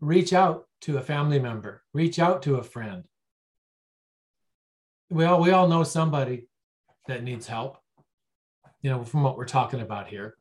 reach 0.00 0.32
out 0.32 0.67
to 0.82 0.98
a 0.98 1.02
family 1.02 1.38
member, 1.38 1.82
reach 1.92 2.18
out 2.18 2.42
to 2.42 2.56
a 2.56 2.62
friend. 2.62 3.04
We 5.10 5.24
all 5.24 5.40
we 5.40 5.50
all 5.50 5.68
know 5.68 5.84
somebody 5.84 6.48
that 7.06 7.22
needs 7.22 7.46
help. 7.46 7.78
You 8.82 8.90
know, 8.90 9.04
from 9.04 9.22
what 9.22 9.36
we're 9.36 9.44
talking 9.44 9.80
about 9.80 10.08
here, 10.08 10.36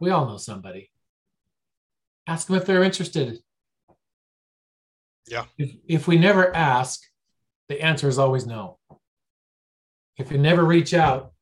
we 0.00 0.10
all 0.10 0.26
know 0.26 0.38
somebody. 0.38 0.90
Ask 2.26 2.46
them 2.46 2.56
if 2.56 2.64
they're 2.64 2.84
interested 2.84 3.40
yeah. 5.30 5.44
If, 5.56 5.76
if 5.86 6.08
we 6.08 6.18
never 6.18 6.54
ask, 6.54 7.02
the 7.68 7.80
answer 7.80 8.08
is 8.08 8.18
always 8.18 8.46
no. 8.46 8.78
If 10.18 10.32
you 10.32 10.38
never 10.38 10.64
reach 10.64 10.92
out, 10.92 11.32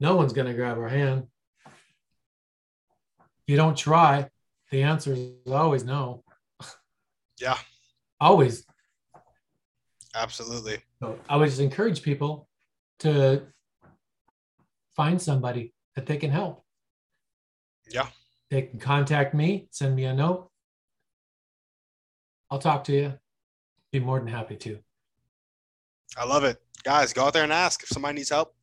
no 0.00 0.16
one's 0.16 0.32
going 0.32 0.46
to 0.46 0.54
grab 0.54 0.78
our 0.78 0.88
hand. 0.88 1.26
If 1.66 3.48
you 3.48 3.56
don't 3.56 3.76
try, 3.76 4.30
the 4.70 4.82
answer 4.82 5.12
is 5.12 5.52
always 5.52 5.84
no. 5.84 6.23
Yeah. 7.44 7.58
Always. 8.20 8.64
Absolutely. 10.14 10.78
So 11.02 11.18
I 11.28 11.36
would 11.36 11.50
just 11.50 11.60
encourage 11.60 12.00
people 12.00 12.48
to 13.00 13.42
find 14.96 15.20
somebody 15.20 15.74
that 15.94 16.06
they 16.06 16.16
can 16.16 16.30
help. 16.30 16.64
Yeah. 17.90 18.06
They 18.50 18.62
can 18.62 18.78
contact 18.78 19.34
me, 19.34 19.68
send 19.70 19.94
me 19.94 20.04
a 20.04 20.14
note. 20.14 20.48
I'll 22.50 22.58
talk 22.58 22.82
to 22.84 22.94
you. 22.94 23.12
Be 23.92 24.00
more 24.00 24.18
than 24.18 24.28
happy 24.28 24.56
to. 24.56 24.78
I 26.16 26.24
love 26.24 26.44
it. 26.44 26.56
Guys, 26.82 27.12
go 27.12 27.26
out 27.26 27.34
there 27.34 27.44
and 27.44 27.52
ask 27.52 27.82
if 27.82 27.90
somebody 27.90 28.14
needs 28.14 28.30
help. 28.30 28.54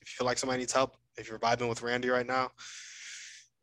If 0.00 0.12
you 0.12 0.16
feel 0.16 0.26
like 0.26 0.38
somebody 0.38 0.60
needs 0.60 0.72
help, 0.72 0.96
if 1.18 1.28
you're 1.28 1.38
vibing 1.38 1.68
with 1.68 1.82
Randy 1.82 2.08
right 2.08 2.26
now, 2.26 2.52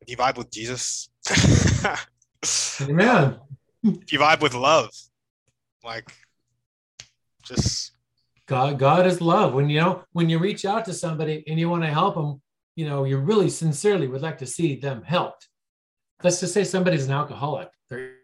if 0.00 0.08
you 0.08 0.16
vibe 0.16 0.36
with 0.36 0.52
Jesus, 0.52 1.08
Amen. 2.80 3.40
If 3.82 4.12
you 4.12 4.18
vibe 4.18 4.40
with 4.40 4.54
love, 4.54 4.90
like 5.84 6.10
just 7.42 7.92
God, 8.46 8.78
God 8.78 9.06
is 9.06 9.20
love. 9.20 9.54
When 9.54 9.68
you 9.68 9.80
know, 9.80 10.04
when 10.12 10.28
you 10.28 10.38
reach 10.38 10.64
out 10.64 10.84
to 10.86 10.92
somebody 10.92 11.44
and 11.46 11.58
you 11.58 11.68
want 11.68 11.84
to 11.84 11.90
help 11.90 12.14
them, 12.14 12.40
you 12.76 12.86
know, 12.86 13.04
you 13.04 13.18
really 13.18 13.50
sincerely 13.50 14.08
would 14.08 14.22
like 14.22 14.38
to 14.38 14.46
see 14.46 14.76
them 14.76 15.02
helped. 15.02 15.48
Let's 16.22 16.40
just 16.40 16.54
say 16.54 16.64
somebody's 16.64 17.06
an 17.06 17.12
alcoholic. 17.12 17.70
They're 17.88 18.14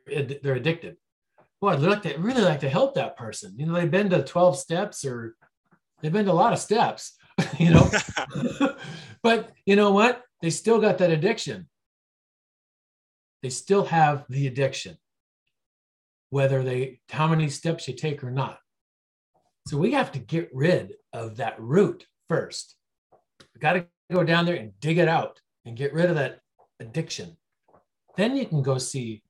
they're 0.42 0.54
addicted 0.54 0.96
boy, 1.64 1.70
I'd 1.70 1.80
like 1.80 2.02
to 2.02 2.14
really 2.18 2.42
like 2.42 2.60
to 2.60 2.68
help 2.68 2.94
that 2.94 3.16
person. 3.16 3.54
You 3.56 3.64
know, 3.64 3.72
they've 3.72 3.90
been 3.90 4.10
to 4.10 4.22
12 4.22 4.58
steps 4.58 5.02
or 5.02 5.34
they've 6.02 6.12
been 6.12 6.26
to 6.26 6.32
a 6.32 6.34
lot 6.34 6.52
of 6.52 6.58
steps, 6.58 7.16
you 7.58 7.70
know. 7.70 7.90
but 9.22 9.50
you 9.64 9.74
know 9.74 9.90
what? 9.90 10.22
They 10.42 10.50
still 10.50 10.78
got 10.78 10.98
that 10.98 11.10
addiction. 11.10 11.68
They 13.42 13.48
still 13.48 13.84
have 13.86 14.26
the 14.28 14.46
addiction, 14.46 14.98
whether 16.34 16.64
they 16.64 16.98
how 17.10 17.28
many 17.28 17.48
steps 17.48 17.86
you 17.86 17.94
take 17.94 18.24
or 18.24 18.30
not. 18.32 18.58
So 19.68 19.78
we 19.78 19.92
have 19.92 20.10
to 20.12 20.18
get 20.18 20.50
rid 20.52 20.94
of 21.12 21.36
that 21.36 21.54
root 21.60 22.08
first. 22.28 22.74
We 23.54 23.60
got 23.60 23.74
to 23.74 23.86
go 24.12 24.24
down 24.24 24.44
there 24.44 24.56
and 24.56 24.72
dig 24.80 24.98
it 24.98 25.06
out 25.06 25.40
and 25.64 25.76
get 25.76 25.94
rid 25.94 26.10
of 26.10 26.16
that 26.16 26.40
addiction. 26.80 27.36
Then 28.16 28.36
you 28.36 28.46
can 28.46 28.62
go 28.62 28.78
see 28.78 29.22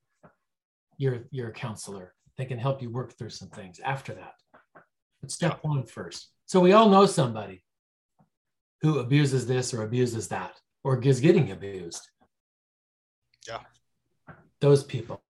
your 0.97 1.25
your 1.31 1.51
counselor. 1.51 2.15
They 2.39 2.47
can 2.47 2.59
help 2.59 2.81
you 2.81 2.89
work 2.89 3.19
through 3.19 3.35
some 3.41 3.51
things 3.51 3.81
after 3.85 4.15
that. 4.15 4.37
But 5.21 5.31
step 5.31 5.59
one 5.61 5.85
first. 5.85 6.31
So 6.47 6.59
we 6.59 6.73
all 6.73 6.89
know 6.89 7.05
somebody 7.05 7.63
who 8.81 9.01
abuses 9.01 9.47
this 9.47 9.75
or 9.75 9.83
abuses 9.83 10.29
that 10.29 10.59
or 10.83 10.99
is 11.03 11.21
getting 11.21 11.51
abused. 11.51 12.09
Yeah. 13.47 13.61
Those 14.63 14.83
people 14.83 15.24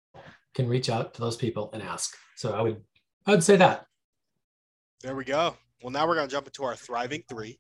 can 0.55 0.69
reach 0.69 0.89
out 0.89 1.15
to 1.15 1.21
those 1.21 1.37
people 1.37 1.71
and 1.73 1.83
ask. 1.83 2.17
So 2.37 2.53
I 2.53 2.63
would 2.63 2.83
I 3.27 3.33
would 3.33 3.43
say 3.43 3.57
that. 3.57 3.87
There 5.03 5.17
we 5.17 5.25
go. 5.25 5.57
Well, 5.83 5.91
now 5.91 6.07
we're 6.07 6.15
gonna 6.15 6.29
jump 6.29 6.47
into 6.47 6.65
our 6.65 6.77
thriving 6.77 7.25
three. 7.29 7.59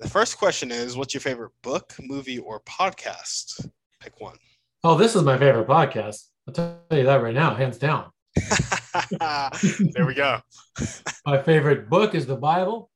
The 0.00 0.08
first 0.08 0.38
question 0.38 0.70
is 0.70 0.96
what's 0.96 1.14
your 1.14 1.20
favorite 1.20 1.52
book, 1.62 1.94
movie, 2.00 2.38
or 2.38 2.60
podcast? 2.60 3.68
Pick 4.00 4.20
one. 4.20 4.36
Oh, 4.82 4.96
this 4.96 5.14
is 5.14 5.22
my 5.22 5.38
favorite 5.38 5.68
podcast. 5.68 6.24
I'll 6.48 6.54
tell 6.54 6.78
you 6.90 7.04
that 7.04 7.22
right 7.22 7.34
now, 7.34 7.54
hands 7.54 7.78
down. 7.78 8.10
there 9.10 10.06
we 10.06 10.14
go. 10.14 10.40
My 11.26 11.40
favorite 11.40 11.88
book 11.88 12.14
is 12.16 12.26
the 12.26 12.36
Bible. 12.36 12.90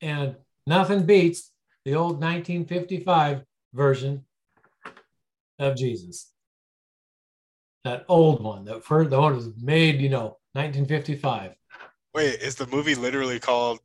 And 0.00 0.34
nothing 0.66 1.06
beats 1.06 1.52
the 1.84 1.94
old 1.94 2.20
1955 2.20 3.42
version 3.72 4.24
of 5.58 5.76
Jesus. 5.76 6.31
That 7.84 8.04
old 8.08 8.42
one, 8.42 8.64
that 8.66 8.84
first, 8.84 9.10
the 9.10 9.20
one 9.20 9.34
was 9.34 9.50
made, 9.60 10.00
you 10.00 10.08
know, 10.08 10.38
1955. 10.52 11.54
Wait, 12.14 12.40
is 12.40 12.54
the 12.54 12.66
movie 12.68 12.94
literally 12.94 13.40
called 13.40 13.80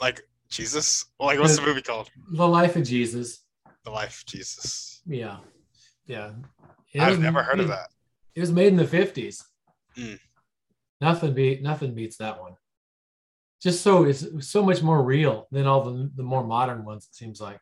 like 0.00 0.22
Jesus? 0.48 1.06
Like, 1.20 1.38
what's 1.38 1.54
the, 1.54 1.60
the 1.60 1.66
movie 1.68 1.82
called? 1.82 2.10
The 2.32 2.48
Life 2.48 2.76
of 2.76 2.84
Jesus. 2.84 3.44
The 3.84 3.90
Life 3.90 4.20
of 4.20 4.26
Jesus. 4.26 5.02
Yeah. 5.06 5.36
Yeah. 6.06 6.32
It 6.92 7.00
I've 7.00 7.10
was, 7.10 7.18
never 7.18 7.42
heard 7.42 7.60
it, 7.60 7.62
of 7.62 7.68
that. 7.68 7.88
It 8.34 8.40
was 8.40 8.52
made 8.52 8.68
in 8.68 8.76
the 8.76 8.84
50s. 8.84 9.42
Mm. 9.96 10.18
Nothing 11.00 11.34
beat 11.34 11.62
nothing 11.62 11.94
beats 11.94 12.16
that 12.18 12.40
one. 12.40 12.54
Just 13.60 13.82
so 13.82 14.04
it's 14.04 14.26
so 14.40 14.62
much 14.62 14.82
more 14.82 15.02
real 15.02 15.46
than 15.50 15.66
all 15.66 15.82
the, 15.84 16.10
the 16.16 16.22
more 16.22 16.44
modern 16.44 16.84
ones, 16.84 17.06
it 17.10 17.14
seems 17.14 17.40
like. 17.40 17.60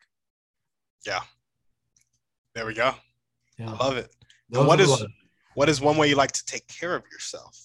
Yeah. 1.05 1.21
There 2.55 2.65
we 2.65 2.73
go. 2.73 2.93
Yeah. 3.57 3.73
I 3.73 3.83
love 3.83 3.97
it. 3.97 4.13
what 4.49 4.79
is 4.79 4.89
what 4.89 5.01
is 5.01 5.07
one 5.55 5.97
way 5.97 6.07
you 6.07 6.15
like 6.15 6.31
to 6.33 6.45
take 6.45 6.67
care 6.67 6.95
of 6.95 7.03
yourself? 7.11 7.59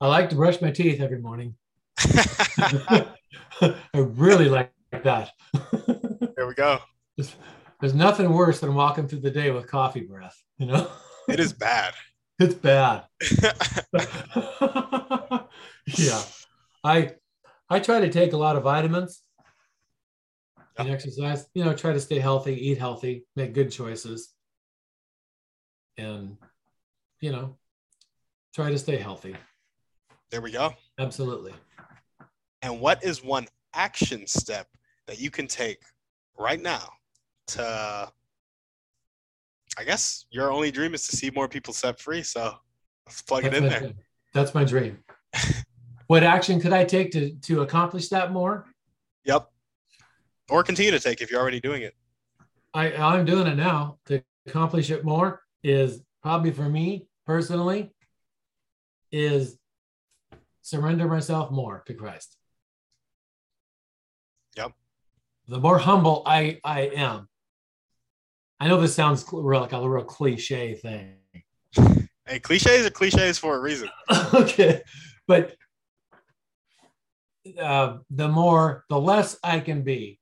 I 0.00 0.08
like 0.08 0.28
to 0.30 0.36
brush 0.36 0.60
my 0.60 0.70
teeth 0.70 1.00
every 1.00 1.20
morning. 1.20 1.54
I 1.98 3.06
really 3.94 4.48
like 4.48 4.72
that. 4.90 5.30
there 6.36 6.46
we 6.46 6.54
go. 6.54 6.78
There's, 7.16 7.34
there's 7.80 7.94
nothing 7.94 8.32
worse 8.32 8.60
than 8.60 8.74
walking 8.74 9.08
through 9.08 9.20
the 9.20 9.30
day 9.30 9.50
with 9.50 9.66
coffee 9.66 10.00
breath, 10.00 10.36
you 10.58 10.66
know? 10.66 10.90
It 11.28 11.40
is 11.40 11.52
bad. 11.52 11.94
It's 12.38 12.52
bad. 12.52 13.04
yeah. 15.96 16.22
I 16.84 17.12
I 17.70 17.80
try 17.80 18.00
to 18.00 18.10
take 18.10 18.34
a 18.34 18.36
lot 18.36 18.56
of 18.56 18.62
vitamins 18.62 19.22
and 20.76 20.90
exercise. 20.90 21.46
You 21.54 21.64
know, 21.64 21.72
try 21.72 21.94
to 21.94 22.00
stay 22.00 22.18
healthy, 22.18 22.54
eat 22.68 22.76
healthy, 22.76 23.24
make 23.36 23.54
good 23.54 23.70
choices. 23.70 24.34
And 25.96 26.36
you 27.20 27.32
know, 27.32 27.56
try 28.54 28.70
to 28.70 28.78
stay 28.78 28.96
healthy. 28.96 29.36
There 30.30 30.40
we 30.40 30.52
go. 30.52 30.74
Absolutely. 30.98 31.52
And 32.62 32.80
what 32.80 33.02
is 33.04 33.22
one 33.22 33.46
action 33.74 34.26
step 34.26 34.68
that 35.06 35.20
you 35.20 35.30
can 35.30 35.46
take 35.46 35.82
right 36.38 36.60
now 36.60 36.88
to 37.48 38.10
I 39.78 39.84
guess 39.84 40.24
your 40.30 40.50
only 40.50 40.70
dream 40.70 40.94
is 40.94 41.06
to 41.08 41.16
see 41.16 41.30
more 41.30 41.48
people 41.48 41.74
set 41.74 42.00
free. 42.00 42.22
So 42.22 42.54
let's 43.06 43.20
plug 43.22 43.42
that's 43.42 43.54
it 43.54 43.62
in 43.62 43.68
there. 43.68 43.80
Dream. 43.80 43.94
That's 44.32 44.54
my 44.54 44.64
dream. 44.64 44.98
what 46.06 46.22
action 46.22 46.60
could 46.60 46.72
I 46.72 46.84
take 46.84 47.10
to 47.12 47.34
to 47.34 47.62
accomplish 47.62 48.08
that 48.08 48.32
more? 48.32 48.66
Yep. 49.24 49.50
Or 50.48 50.62
continue 50.62 50.92
to 50.92 51.00
take 51.00 51.20
if 51.20 51.30
you're 51.30 51.40
already 51.40 51.60
doing 51.60 51.82
it. 51.82 51.94
I 52.72 52.92
I'm 52.94 53.24
doing 53.24 53.46
it 53.46 53.56
now 53.56 53.98
to 54.06 54.22
accomplish 54.46 54.90
it 54.90 55.04
more 55.04 55.42
is 55.62 56.02
probably 56.26 56.50
for 56.50 56.68
me 56.68 57.06
personally 57.24 57.92
is 59.12 59.56
surrender 60.60 61.06
myself 61.06 61.52
more 61.52 61.84
to 61.86 61.94
Christ. 61.94 62.36
Yep. 64.56 64.72
The 65.46 65.60
more 65.60 65.78
humble 65.78 66.24
I 66.26 66.58
I 66.64 66.90
am, 66.96 67.28
I 68.58 68.66
know 68.66 68.80
this 68.80 68.92
sounds 68.92 69.24
real, 69.32 69.60
like 69.60 69.72
a 69.72 69.88
real 69.88 70.02
cliche 70.02 70.74
thing, 70.74 71.14
Hey, 72.26 72.40
cliches 72.40 72.84
are 72.84 72.90
cliches 72.90 73.38
for 73.38 73.54
a 73.54 73.60
reason. 73.60 73.88
okay, 74.34 74.82
but 75.28 75.54
uh, 77.56 77.98
the 78.10 78.26
more, 78.26 78.84
the 78.88 79.00
less 79.00 79.38
I 79.44 79.60
can 79.60 79.82
be, 79.82 80.18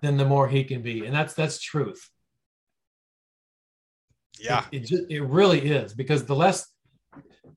then 0.00 0.16
the 0.16 0.24
more 0.24 0.48
he 0.48 0.64
can 0.64 0.80
be, 0.80 1.04
and 1.04 1.14
that's 1.14 1.34
that's 1.34 1.60
truth. 1.60 2.08
Yeah, 4.38 4.64
it, 4.72 4.82
it, 4.82 4.86
just, 4.86 5.02
it 5.10 5.22
really 5.22 5.60
is 5.60 5.94
because 5.94 6.24
the 6.24 6.34
less, 6.34 6.66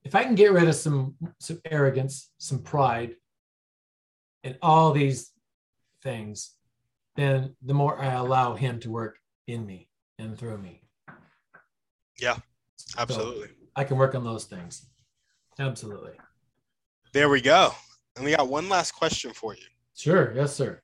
if 0.04 0.16
I 0.16 0.24
can 0.24 0.36
get 0.36 0.52
rid 0.52 0.68
of 0.68 0.76
some 0.76 1.16
some 1.40 1.62
arrogance, 1.70 2.32
some 2.38 2.60
pride, 2.60 3.16
and 4.44 4.58
all 4.62 4.92
these 4.92 5.32
things, 6.04 6.52
then 7.16 7.56
the 7.62 7.74
more 7.74 8.00
I 8.00 8.14
allow 8.14 8.56
him 8.56 8.80
to 8.82 8.92
work 8.92 9.18
in 9.48 9.66
me 9.66 9.90
and 10.20 10.38
through 10.38 10.58
me. 10.58 10.82
Yeah, 12.20 12.38
absolutely. 12.98 13.48
So 13.48 13.54
I 13.76 13.84
can 13.84 13.98
work 13.98 14.16
on 14.16 14.24
those 14.24 14.46
things. 14.46 14.88
Absolutely. 15.60 16.14
There 17.14 17.30
we 17.30 17.42
go. 17.42 17.72
And 18.16 18.26
we 18.26 18.36
got 18.36 18.48
one 18.48 18.70
last 18.70 18.92
question 18.92 19.32
for 19.34 19.56
you. 19.56 19.64
Sure. 19.96 20.34
Yes, 20.36 20.54
sir. 20.54 20.82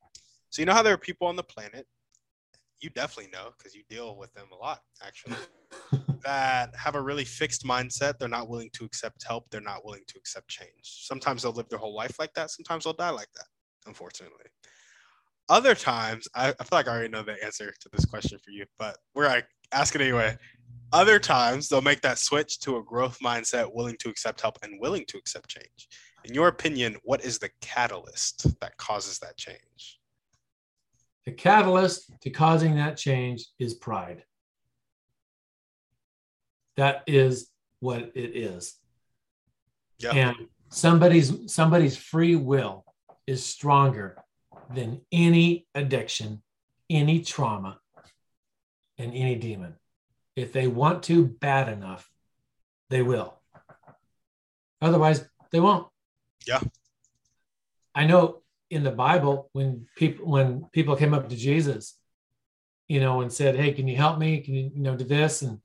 So 0.50 0.62
you 0.62 0.66
know 0.66 0.74
how 0.74 0.84
there 0.84 0.94
are 0.94 0.98
people 0.98 1.28
on 1.28 1.36
the 1.36 1.44
planet, 1.44 1.86
you 2.82 2.90
definitely 2.90 3.32
know 3.32 3.50
because 3.58 3.76
you 3.76 3.84
deal 3.90 4.18
with 4.18 4.34
them 4.34 4.48
a 4.52 4.56
lot, 4.56 4.80
actually, 5.06 5.36
that 6.24 6.76
have 6.76 6.96
a 6.96 7.02
really 7.02 7.26
fixed 7.26 7.64
mindset. 7.64 8.18
They're 8.18 8.28
not 8.28 8.50
willing 8.50 8.70
to 8.74 8.86
accept 8.86 9.24
help. 9.26 9.50
They're 9.50 9.62
not 9.62 9.86
willing 9.86 10.04
to 10.08 10.18
accept 10.18 10.48
change. 10.50 10.70
Sometimes 10.84 11.44
they'll 11.44 11.52
live 11.52 11.70
their 11.70 11.80
whole 11.80 11.96
life 11.96 12.18
like 12.20 12.34
that. 12.34 12.52
Sometimes 12.52 12.84
they'll 12.84 12.94
die 12.94 13.10
like 13.10 13.32
that, 13.36 13.46
unfortunately. 13.86 14.46
Other 15.50 15.76
times, 15.76 16.28
I, 16.36 16.50
I 16.50 16.64
feel 16.64 16.78
like 16.78 16.88
I 16.88 16.92
already 16.92 17.10
know 17.10 17.24
the 17.24 17.44
answer 17.44 17.74
to 17.80 17.90
this 17.92 18.06
question 18.06 18.40
for 18.44 18.52
you, 18.52 18.66
but 18.80 18.98
we're 19.14 19.28
like, 19.28 19.48
ask 19.72 19.96
it 19.96 20.02
anyway. 20.02 20.38
Other 20.94 21.20
times, 21.20 21.70
they'll 21.70 21.82
make 21.82 22.02
that 22.02 22.20
switch 22.20 22.60
to 22.62 22.78
a 22.78 22.84
growth 22.84 23.18
mindset, 23.24 23.74
willing 23.74 23.96
to 24.00 24.10
accept 24.10 24.42
help 24.42 24.58
and 24.62 24.80
willing 24.82 25.06
to 25.08 25.18
accept 25.18 25.50
change. 25.50 25.88
In 26.26 26.34
your 26.34 26.48
opinion, 26.48 26.98
what 27.04 27.24
is 27.24 27.40
the 27.40 27.50
catalyst 27.62 28.60
that 28.60 28.78
causes 28.78 29.20
that 29.20 29.38
change? 29.38 30.01
The 31.26 31.32
catalyst 31.32 32.12
to 32.22 32.30
causing 32.30 32.76
that 32.76 32.98
change 32.98 33.46
is 33.60 33.74
pride. 33.74 34.24
That 36.78 37.04
is 37.06 37.50
what 37.80 38.12
it 38.16 38.36
is. 38.36 38.76
Yeah. 40.00 40.12
And 40.14 40.36
somebody's 40.70 41.54
somebody's 41.54 41.98
free 41.98 42.36
will 42.36 42.86
is 43.28 43.46
stronger 43.46 44.18
than 44.74 45.02
any 45.12 45.68
addiction, 45.76 46.42
any 46.90 47.22
trauma, 47.22 47.80
and 48.98 49.14
any 49.14 49.36
demon. 49.36 49.76
If 50.36 50.54
they 50.54 50.68
want 50.68 51.04
to 51.04 51.26
bad 51.26 51.70
enough, 51.70 52.10
they 52.90 53.02
will. 53.02 53.40
Otherwise, 54.82 55.28
they 55.52 55.60
won't. 55.60 55.88
Yeah. 56.48 56.62
I 57.94 58.06
know 58.06 58.41
in 58.72 58.84
the 58.84 58.92
Bible 58.92 59.50
when 59.52 59.86
people 59.96 60.26
when 60.26 60.66
people 60.72 60.96
came 60.96 61.14
up 61.14 61.30
to 61.30 61.36
Jesus, 61.36 61.98
you 62.88 63.00
know, 63.00 63.22
and 63.22 63.32
said, 63.32 63.56
"Hey, 63.56 63.74
can 63.74 63.88
you 63.88 63.98
help 63.98 64.18
me? 64.18 64.40
Can 64.40 64.56
you, 64.56 64.72
you 64.74 64.82
know, 64.82 64.96
do 64.96 65.04
this?" 65.04 65.42
and 65.42 65.60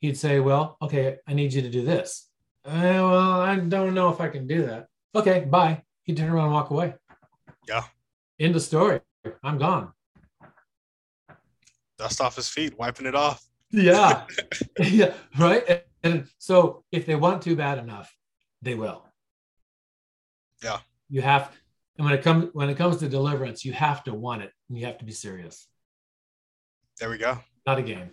he'd 0.00 0.16
say, 0.16 0.40
"Well, 0.40 0.76
okay, 0.82 1.18
I 1.28 1.34
need 1.34 1.52
you 1.52 1.62
to 1.62 1.70
do 1.70 1.84
this." 1.84 2.28
Uh, 2.64 2.72
well, 2.72 3.40
I 3.42 3.56
don't 3.56 3.94
know 3.94 4.08
if 4.08 4.20
I 4.20 4.28
can 4.28 4.46
do 4.46 4.66
that. 4.66 4.88
Okay, 5.14 5.40
bye. 5.40 5.82
He'd 6.04 6.16
turn 6.16 6.30
around 6.30 6.46
and 6.46 6.54
walk 6.54 6.70
away. 6.70 6.94
Yeah. 7.68 7.84
End 8.40 8.56
of 8.56 8.62
story. 8.62 9.00
I'm 9.42 9.58
gone. 9.58 9.92
Dust 11.98 12.20
off 12.20 12.36
his 12.36 12.48
feet, 12.48 12.78
wiping 12.78 13.06
it 13.06 13.14
off. 13.14 13.44
Yeah. 13.70 14.24
yeah. 14.80 15.12
Right. 15.38 15.62
And, 15.68 15.82
and 16.02 16.28
so 16.38 16.84
if 16.90 17.04
they 17.06 17.14
want 17.14 17.42
to 17.42 17.54
bad 17.54 17.78
enough, 17.78 18.14
they 18.62 18.74
will. 18.74 19.06
Yeah. 20.62 20.78
You 21.10 21.20
have 21.22 21.52
and 21.96 22.04
when 22.04 22.14
it 22.14 22.22
comes 22.22 22.50
when 22.52 22.68
it 22.68 22.76
comes 22.76 22.98
to 22.98 23.08
deliverance, 23.08 23.64
you 23.64 23.72
have 23.72 24.02
to 24.04 24.14
want 24.14 24.42
it 24.42 24.52
and 24.68 24.78
you 24.78 24.86
have 24.86 24.98
to 24.98 25.04
be 25.04 25.12
serious. 25.12 25.68
There 26.98 27.10
we 27.10 27.18
go. 27.18 27.38
Not 27.66 27.78
a 27.78 27.82
game. 27.82 28.10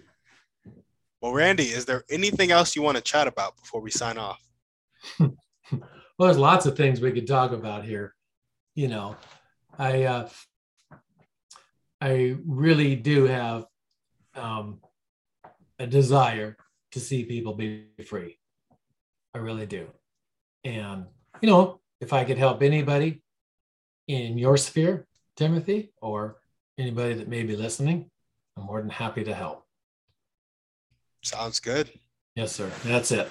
Well, 1.22 1.34
Randy, 1.34 1.66
is 1.66 1.86
there 1.86 2.04
anything 2.10 2.52
else 2.52 2.76
you 2.76 2.82
want 2.82 2.98
to 2.98 3.04
chat 3.04 3.28
about 3.28 3.56
before 3.58 3.82
we 3.82 3.92
sign 3.92 4.18
off? 4.18 4.42
well, 5.20 5.32
there's 6.20 6.38
lots 6.38 6.66
of 6.66 6.76
things 6.76 7.00
we 7.00 7.12
could 7.12 7.28
talk 7.28 7.52
about 7.52 7.84
here. 7.84 8.16
You 8.76 8.88
know, 8.88 9.16
I 9.78 10.04
uh, 10.04 10.30
I 12.00 12.36
really 12.46 12.96
do 12.96 13.26
have 13.26 13.66
um, 14.36 14.80
a 15.78 15.86
desire 15.86 16.58
to 16.92 17.00
see 17.00 17.26
people 17.26 17.54
be 17.56 17.86
free. 18.06 18.38
I 19.34 19.40
really 19.40 19.66
do. 19.66 19.88
And 20.64 21.06
you 21.42 21.50
know, 21.50 21.82
if 22.00 22.14
I 22.14 22.24
could 22.24 22.38
help 22.38 22.62
anybody 22.62 23.22
in 24.12 24.38
your 24.38 24.58
sphere, 24.58 25.08
Timothy, 25.38 25.92
or 26.02 26.38
anybody 26.78 27.14
that 27.16 27.28
may 27.28 27.44
be 27.44 27.56
listening, 27.56 28.10
I'm 28.58 28.66
more 28.66 28.82
than 28.82 28.90
happy 28.90 29.24
to 29.24 29.34
help. 29.34 29.66
Sounds 31.24 31.60
good. 31.60 31.92
Yes, 32.36 32.52
sir. 32.52 32.72
That's 32.84 33.12
it. 33.12 33.30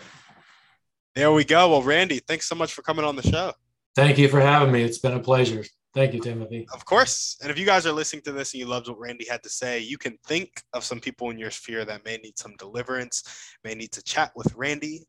There 1.15 1.33
we 1.33 1.45
go. 1.45 1.71
Well, 1.71 1.83
Randy, 1.83 2.21
thanks 2.21 2.49
so 2.49 2.55
much 2.55 2.73
for 2.73 2.83
coming 2.83 3.05
on 3.05 3.17
the 3.17 3.23
show. 3.23 3.53
Thank 3.97 4.19
you 4.19 4.29
for 4.29 4.41
having 4.41 4.73
me. 4.73 4.83
It's 4.83 4.99
been 4.99 5.15
a 5.15 5.21
pleasure. 5.21 5.65
Thank 5.93 6.15
you, 6.15 6.21
Timothy. 6.21 6.69
Of 6.73 6.85
course. 6.85 7.37
And 7.43 7.51
if 7.51 7.59
you 7.59 7.67
guys 7.67 7.85
are 7.85 7.93
listening 7.93 8.23
to 8.23 8.33
this 8.33 8.53
and 8.53 8.61
you 8.61 8.67
loved 8.67 8.87
what 8.87 9.01
Randy 9.01 9.27
had 9.29 9.43
to 9.43 9.49
say, 9.49 9.81
you 9.81 9.99
can 9.99 10.17
think 10.25 10.63
of 10.73 10.85
some 10.85 11.01
people 11.01 11.31
in 11.31 11.39
your 11.39 11.51
sphere 11.51 11.85
that 11.85 12.05
may 12.05 12.17
need 12.19 12.39
some 12.39 12.55
deliverance, 12.59 13.25
may 13.65 13.75
need 13.75 13.91
to 13.93 14.03
chat 14.03 14.31
with 14.37 14.55
Randy, 14.55 15.09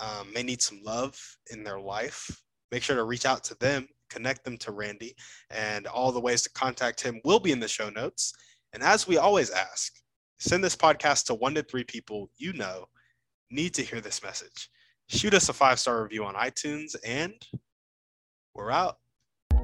um, 0.00 0.32
may 0.32 0.42
need 0.42 0.62
some 0.62 0.80
love 0.82 1.18
in 1.50 1.62
their 1.62 1.80
life. 1.80 2.42
Make 2.70 2.82
sure 2.82 2.96
to 2.96 3.04
reach 3.04 3.26
out 3.26 3.44
to 3.44 3.54
them, 3.58 3.86
connect 4.12 4.44
them 4.44 4.56
to 4.58 4.72
Randy, 4.72 5.14
and 5.50 5.86
all 5.86 6.12
the 6.12 6.20
ways 6.20 6.42
to 6.42 6.50
contact 6.50 7.00
him 7.00 7.20
will 7.24 7.40
be 7.40 7.52
in 7.52 7.60
the 7.60 7.68
show 7.68 7.90
notes. 7.90 8.32
And 8.72 8.82
as 8.82 9.06
we 9.06 9.16
always 9.18 9.50
ask, 9.50 9.92
send 10.38 10.62
this 10.62 10.76
podcast 10.76 11.26
to 11.26 11.34
one 11.34 11.54
to 11.54 11.62
three 11.62 11.84
people 11.84 12.30
you 12.36 12.52
know 12.52 12.86
need 13.50 13.74
to 13.74 13.82
hear 13.82 14.00
this 14.00 14.22
message. 14.22 14.68
Shoot 15.08 15.34
us 15.34 15.48
a 15.48 15.52
five 15.52 15.78
star 15.78 16.02
review 16.02 16.24
on 16.24 16.34
iTunes, 16.34 16.96
and 17.04 17.34
we're 18.54 18.70
out. 18.70 18.96